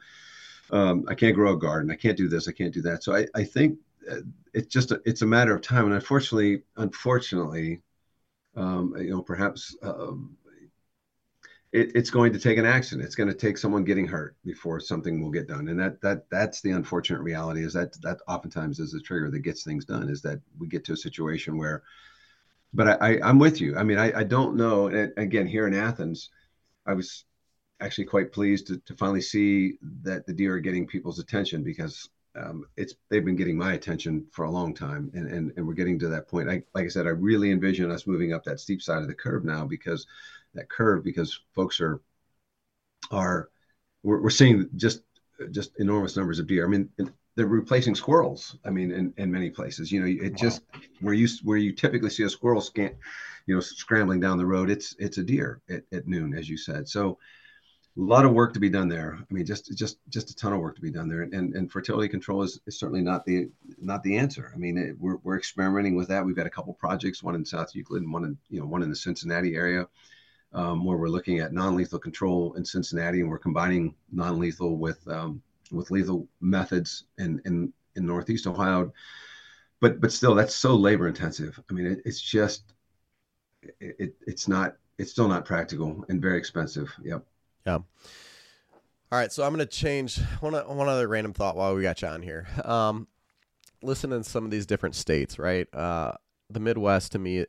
[0.70, 1.90] Um, I can't grow a garden.
[1.90, 2.46] I can't do this.
[2.46, 3.02] I can't do that.
[3.02, 3.78] So I, I think
[4.10, 4.20] uh,
[4.52, 5.86] it's just a, it's a matter of time.
[5.86, 7.80] And unfortunately, unfortunately,
[8.54, 10.36] um, you know, perhaps um,
[11.72, 13.00] it, it's going to take an action.
[13.00, 15.68] It's going to take someone getting hurt before something will get done.
[15.68, 19.40] And that that that's the unfortunate reality is that that oftentimes is the trigger that
[19.40, 21.82] gets things done is that we get to a situation where
[22.74, 23.76] but I, I am with you.
[23.76, 24.88] I mean, I, I don't know.
[24.88, 26.30] And again, here in Athens,
[26.86, 27.24] I was
[27.80, 32.08] actually quite pleased to, to finally see that the deer are getting people's attention because
[32.36, 35.72] um, it's they've been getting my attention for a long time, and and, and we're
[35.72, 36.48] getting to that point.
[36.48, 39.14] I, like I said, I really envision us moving up that steep side of the
[39.14, 40.06] curve now because
[40.58, 42.00] that curve because folks are
[43.10, 43.48] are
[44.02, 45.02] we're, we're seeing just
[45.50, 46.66] just enormous numbers of deer.
[46.66, 46.90] I mean,
[47.36, 48.56] they're replacing squirrels.
[48.64, 50.36] I mean, in, in many places, you know, it wow.
[50.36, 50.62] just
[51.00, 52.96] where you where you typically see a squirrel scan,
[53.46, 56.56] you know, scrambling down the road, it's it's a deer at, at noon, as you
[56.56, 56.88] said.
[56.88, 57.18] So
[57.96, 59.18] a lot of work to be done there.
[59.18, 61.22] I mean, just just just a ton of work to be done there.
[61.22, 63.48] And and fertility control is, is certainly not the
[63.80, 64.52] not the answer.
[64.54, 66.24] I mean, it, we're we're experimenting with that.
[66.24, 68.82] We've got a couple projects, one in South Euclid and one in you know one
[68.82, 69.86] in the Cincinnati area,
[70.52, 75.42] um, where we're looking at non-lethal control in Cincinnati, and we're combining non-lethal with um,
[75.70, 78.92] with lethal methods in in, in Northeast Ohio.
[79.80, 81.60] But but still, that's so labor intensive.
[81.70, 82.72] I mean, it, it's just
[83.80, 86.92] it, it's not it's still not practical and very expensive.
[87.02, 87.24] Yep.
[87.66, 87.78] Yeah.
[89.10, 92.02] All right, so I'm going to change one one other random thought while we got
[92.02, 92.46] you on here.
[92.64, 93.06] Um,
[93.82, 95.72] listen in some of these different states, right?
[95.74, 96.12] Uh,
[96.50, 97.46] the Midwest to me,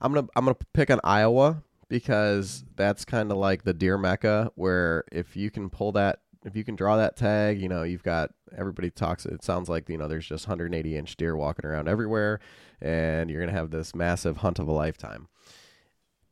[0.00, 1.62] I'm gonna I'm gonna pick on Iowa
[1.94, 6.56] because that's kind of like the deer mecca, where if you can pull that if
[6.56, 9.24] you can draw that tag, you know, you've got everybody talks.
[9.26, 12.40] It sounds like you know there's just 180 inch deer walking around everywhere,
[12.80, 15.28] and you're gonna have this massive hunt of a lifetime.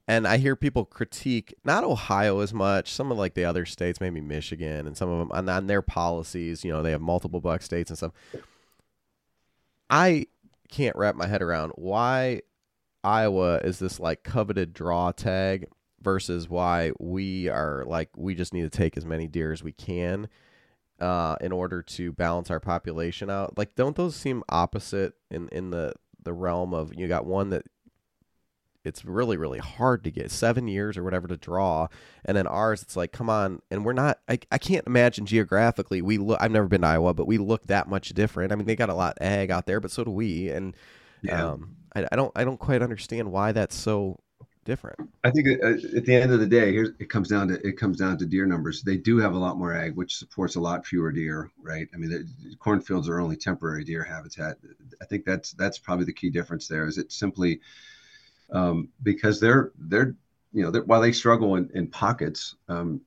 [0.09, 4.01] And I hear people critique not Ohio as much, some of like the other states,
[4.01, 6.65] maybe Michigan, and some of them on, on their policies.
[6.65, 8.13] You know, they have multiple buck states and stuff.
[9.89, 10.27] I
[10.69, 12.41] can't wrap my head around why
[13.05, 15.67] Iowa is this like coveted draw tag
[16.01, 19.73] versus why we are like we just need to take as many deer as we
[19.73, 20.29] can
[21.01, 23.59] uh, in order to balance our population out.
[23.59, 27.65] Like, don't those seem opposite in in the the realm of you got one that
[28.85, 31.89] it's really really hard to get seven years or whatever to draw
[32.25, 36.03] and then ours it's like come on and we're not i, I can't imagine geographically
[36.03, 38.67] we look i've never been to iowa but we look that much different i mean
[38.67, 40.77] they got a lot ag out there but so do we and
[41.23, 41.51] yeah.
[41.51, 44.19] um, I, I don't i don't quite understand why that's so
[44.65, 44.99] different.
[45.25, 47.77] I think uh, at the end of the day, here's it comes down to it
[47.79, 48.83] comes down to deer numbers.
[48.83, 51.89] They do have a lot more ag, which supports a lot fewer deer, right?
[51.93, 54.59] I mean, the cornfields are only temporary deer habitat.
[55.01, 56.87] I think that's that's probably the key difference there.
[56.87, 57.61] Is it simply
[58.51, 60.15] um, because they're they're
[60.53, 63.01] you know they're, while they struggle in, in pockets um,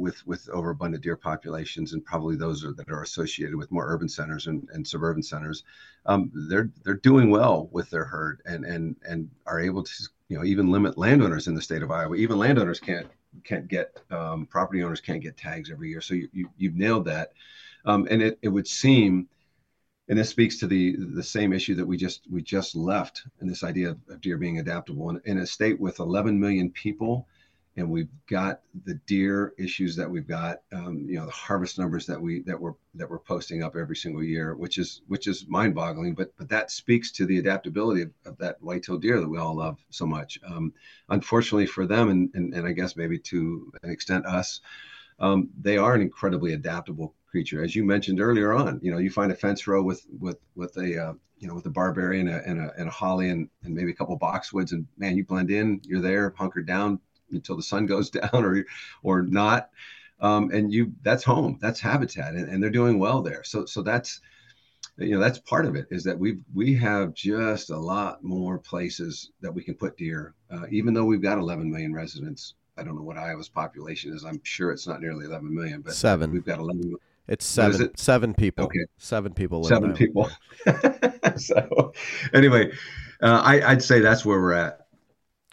[0.00, 4.08] with with overabundant deer populations and probably those are, that are associated with more urban
[4.08, 5.62] centers and, and suburban centers,
[6.06, 9.92] um, they're they're doing well with their herd and and and are able to
[10.28, 12.16] you know even limit landowners in the state of Iowa.
[12.16, 13.06] Even landowners can't
[13.44, 16.00] can't get um, property owners can't get tags every year.
[16.00, 17.32] So you, you you've nailed that,
[17.84, 19.28] um, and it it would seem,
[20.08, 23.48] and this speaks to the the same issue that we just we just left, and
[23.48, 27.28] this idea of, deer being adaptable in, in a state with 11 million people
[27.76, 32.06] and we've got the deer issues that we've got um, you know the harvest numbers
[32.06, 35.46] that we that we're that we're posting up every single year which is which is
[35.48, 39.28] mind boggling but but that speaks to the adaptability of, of that white-tailed deer that
[39.28, 40.38] we all love so much.
[40.46, 40.72] Um,
[41.08, 44.60] unfortunately for them and, and and i guess maybe to an extent us
[45.20, 47.62] um, they are an incredibly adaptable creature.
[47.62, 50.76] As you mentioned earlier on you know you find a fence row with with with
[50.76, 53.48] a uh, you know with a barberry and a, and a, and a holly and,
[53.62, 56.98] and maybe a couple boxwoods and man you blend in you're there hunkered down
[57.32, 58.64] until the sun goes down or
[59.02, 59.70] or not.
[60.20, 63.42] Um, and you that's home that's habitat and, and they're doing well there.
[63.44, 64.20] So so that's
[64.98, 68.58] you know that's part of it is that we we have just a lot more
[68.58, 70.34] places that we can put deer.
[70.50, 74.24] Uh, even though we've got 11 million residents i don't know what iowa's population is
[74.24, 76.32] i'm sure it's not nearly 11 million but seven.
[76.32, 76.94] we've got 11
[77.28, 77.98] it's seven it?
[77.98, 78.64] seven people.
[78.64, 78.84] Okay.
[78.98, 80.28] Seven people seven people.
[81.36, 81.92] So
[82.34, 82.72] anyway
[83.22, 84.86] uh, I, i'd say that's where we're at.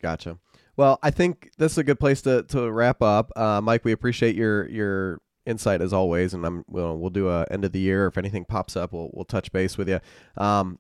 [0.01, 0.38] Gotcha
[0.78, 3.32] well, I think this is a good place to, to wrap up.
[3.36, 7.45] Uh, Mike, we appreciate your your insight as always, and I'm we'll, we'll do a
[7.49, 8.05] end of the year.
[8.05, 9.99] If anything pops up, we'll we'll touch base with you.
[10.38, 10.78] Um,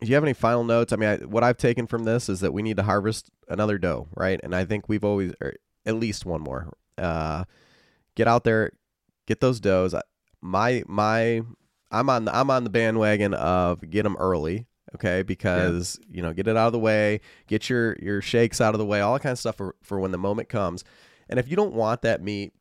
[0.00, 0.92] do you have any final notes?
[0.92, 3.78] I mean, I, what I've taken from this is that we need to harvest another
[3.78, 4.40] doe, right?
[4.42, 5.32] And I think we've always,
[5.84, 6.72] at least one more.
[6.96, 7.44] Uh,
[8.14, 8.72] get out there,
[9.26, 9.94] get those does.
[10.42, 11.42] My my,
[11.90, 16.16] I'm on I'm on the bandwagon of get them early okay because yeah.
[16.16, 18.86] you know get it out of the way get your your shakes out of the
[18.86, 20.84] way all that kind of stuff for, for when the moment comes.
[21.28, 22.52] And if you don't want that meat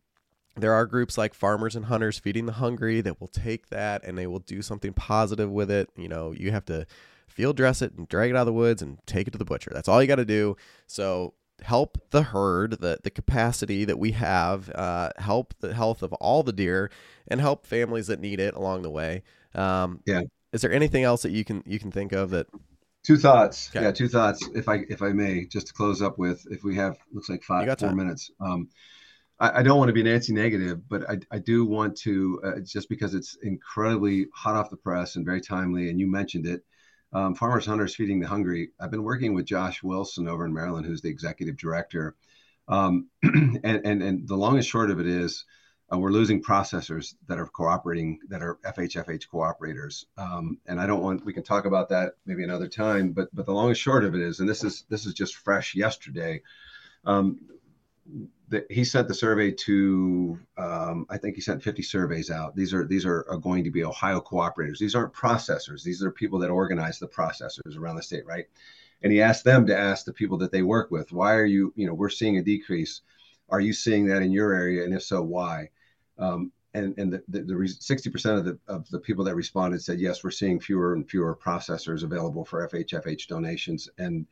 [0.55, 4.17] there are groups like farmers and hunters feeding the hungry that will take that and
[4.17, 5.89] they will do something positive with it.
[5.95, 6.85] You know you have to
[7.27, 9.45] field dress it and drag it out of the woods and take it to the
[9.45, 9.71] butcher.
[9.73, 10.55] That's all you got to do.
[10.87, 16.13] So help the herd the, the capacity that we have uh, help the health of
[16.13, 16.89] all the deer
[17.27, 19.23] and help families that need it along the way.
[19.55, 20.21] Um, yeah
[20.51, 22.47] is there anything else that you can you can think of that?
[23.03, 23.69] Two thoughts.
[23.69, 23.85] Okay.
[23.85, 24.47] Yeah, two thoughts.
[24.53, 27.43] If I if I may, just to close up with, if we have looks like
[27.43, 28.31] five four minutes.
[28.39, 28.69] Um,
[29.39, 32.59] I, I, don't want to be Nancy negative, but I, I do want to uh,
[32.59, 36.63] just because it's incredibly hot off the press and very timely, and you mentioned it.
[37.11, 38.69] Um, Farmers Hunters Feeding the Hungry.
[38.79, 42.15] I've been working with Josh Wilson over in Maryland, who's the executive director.
[42.67, 45.45] Um, and, and and the long and short of it is,
[45.91, 50.05] uh, we're losing processors that are cooperating that are FHFH cooperators.
[50.17, 53.11] Um, and I don't want we can talk about that maybe another time.
[53.11, 55.35] But but the long and short of it is, and this is this is just
[55.35, 56.41] fresh yesterday.
[57.05, 57.39] Um,
[58.49, 62.55] the, he sent the survey to um, I think he sent 50 surveys out.
[62.55, 64.79] These are these are, are, going to be Ohio cooperators.
[64.79, 65.83] These aren't processors.
[65.83, 68.45] These are people that organize the processors around the state, right?
[69.01, 71.71] And he asked them to ask the people that they work with, why are you,
[71.75, 73.01] you know, we're seeing a decrease.
[73.49, 74.83] Are you seeing that in your area?
[74.83, 75.69] And if so, why?
[76.19, 79.99] Um, and and the, the, the 60% of the of the people that responded said
[79.99, 83.89] yes we're seeing fewer and fewer processors available for FHFH donations.
[83.97, 84.27] And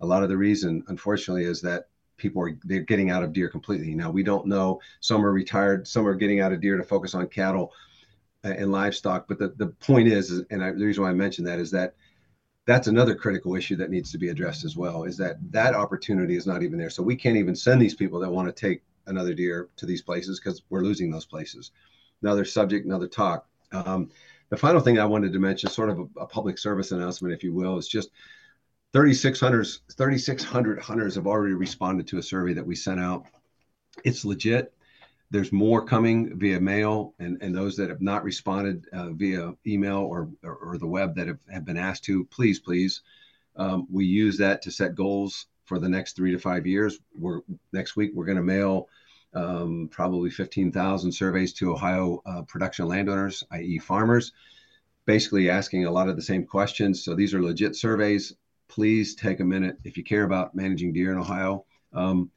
[0.00, 3.48] a lot of the reason unfortunately is that people are they're getting out of deer
[3.48, 3.94] completely.
[3.94, 4.80] Now we don't know.
[5.00, 7.72] Some are retired some are getting out of deer to focus on cattle
[8.42, 9.28] and livestock.
[9.28, 11.94] But the, the point is and I, the reason why I mentioned that is that
[12.64, 16.36] that's another critical issue that needs to be addressed as well is that that opportunity
[16.36, 16.90] is not even there.
[16.90, 20.02] So we can't even send these people that want to take another deer to these
[20.02, 21.70] places because we're losing those places.
[22.22, 23.46] Another subject, another talk.
[23.72, 24.10] Um,
[24.50, 27.42] the final thing I wanted to mention, sort of a, a public service announcement, if
[27.42, 28.10] you will, is just
[28.92, 33.26] 3,600 3,600 hunters have already responded to a survey that we sent out.
[34.04, 34.74] It's legit.
[35.30, 40.00] There's more coming via mail, and, and those that have not responded uh, via email
[40.00, 43.00] or, or, or, the web that have, have been asked to, please, please.
[43.56, 46.98] Um, we use that to set goals for the next three to five years.
[47.14, 47.40] We're
[47.72, 48.88] next week we're going to mail
[49.34, 54.32] um, probably 15,000 surveys to Ohio uh, production landowners, i.e., farmers,
[55.06, 57.04] basically asking a lot of the same questions.
[57.04, 58.34] So these are legit surveys.
[58.68, 61.64] Please take a minute if you care about managing deer in Ohio.
[61.92, 62.30] Um,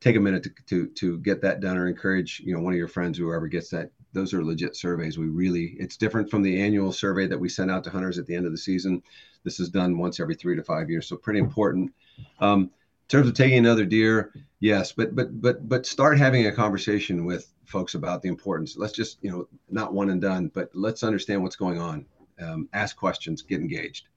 [0.00, 2.78] take a minute to, to to get that done or encourage you know one of
[2.78, 6.60] your friends whoever gets that those are legit surveys we really it's different from the
[6.60, 9.02] annual survey that we send out to hunters at the end of the season
[9.44, 11.92] this is done once every three to five years so pretty important
[12.40, 12.70] um,
[13.06, 17.24] in terms of taking another deer, yes, but but but but start having a conversation
[17.24, 18.76] with folks about the importance.
[18.76, 22.04] Let's just you know not one and done, but let's understand what's going on.
[22.40, 24.08] Um, ask questions, get engaged.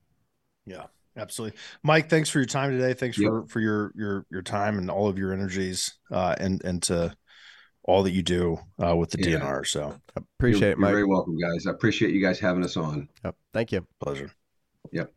[0.66, 0.86] Yeah,
[1.16, 2.10] absolutely, Mike.
[2.10, 2.96] Thanks for your time today.
[2.96, 3.30] Thanks yep.
[3.30, 7.16] for for your your your time and all of your energies, uh, and and to
[7.90, 9.40] all that you do uh, with the yeah.
[9.40, 9.66] DNR.
[9.66, 10.90] So appreciate you're, it, Mike.
[10.90, 11.66] You're very welcome, guys.
[11.66, 13.10] I appreciate you guys having us on.
[13.26, 13.36] Yep.
[13.54, 13.86] Thank you.
[14.00, 14.32] Pleasure.
[14.92, 15.12] Yep.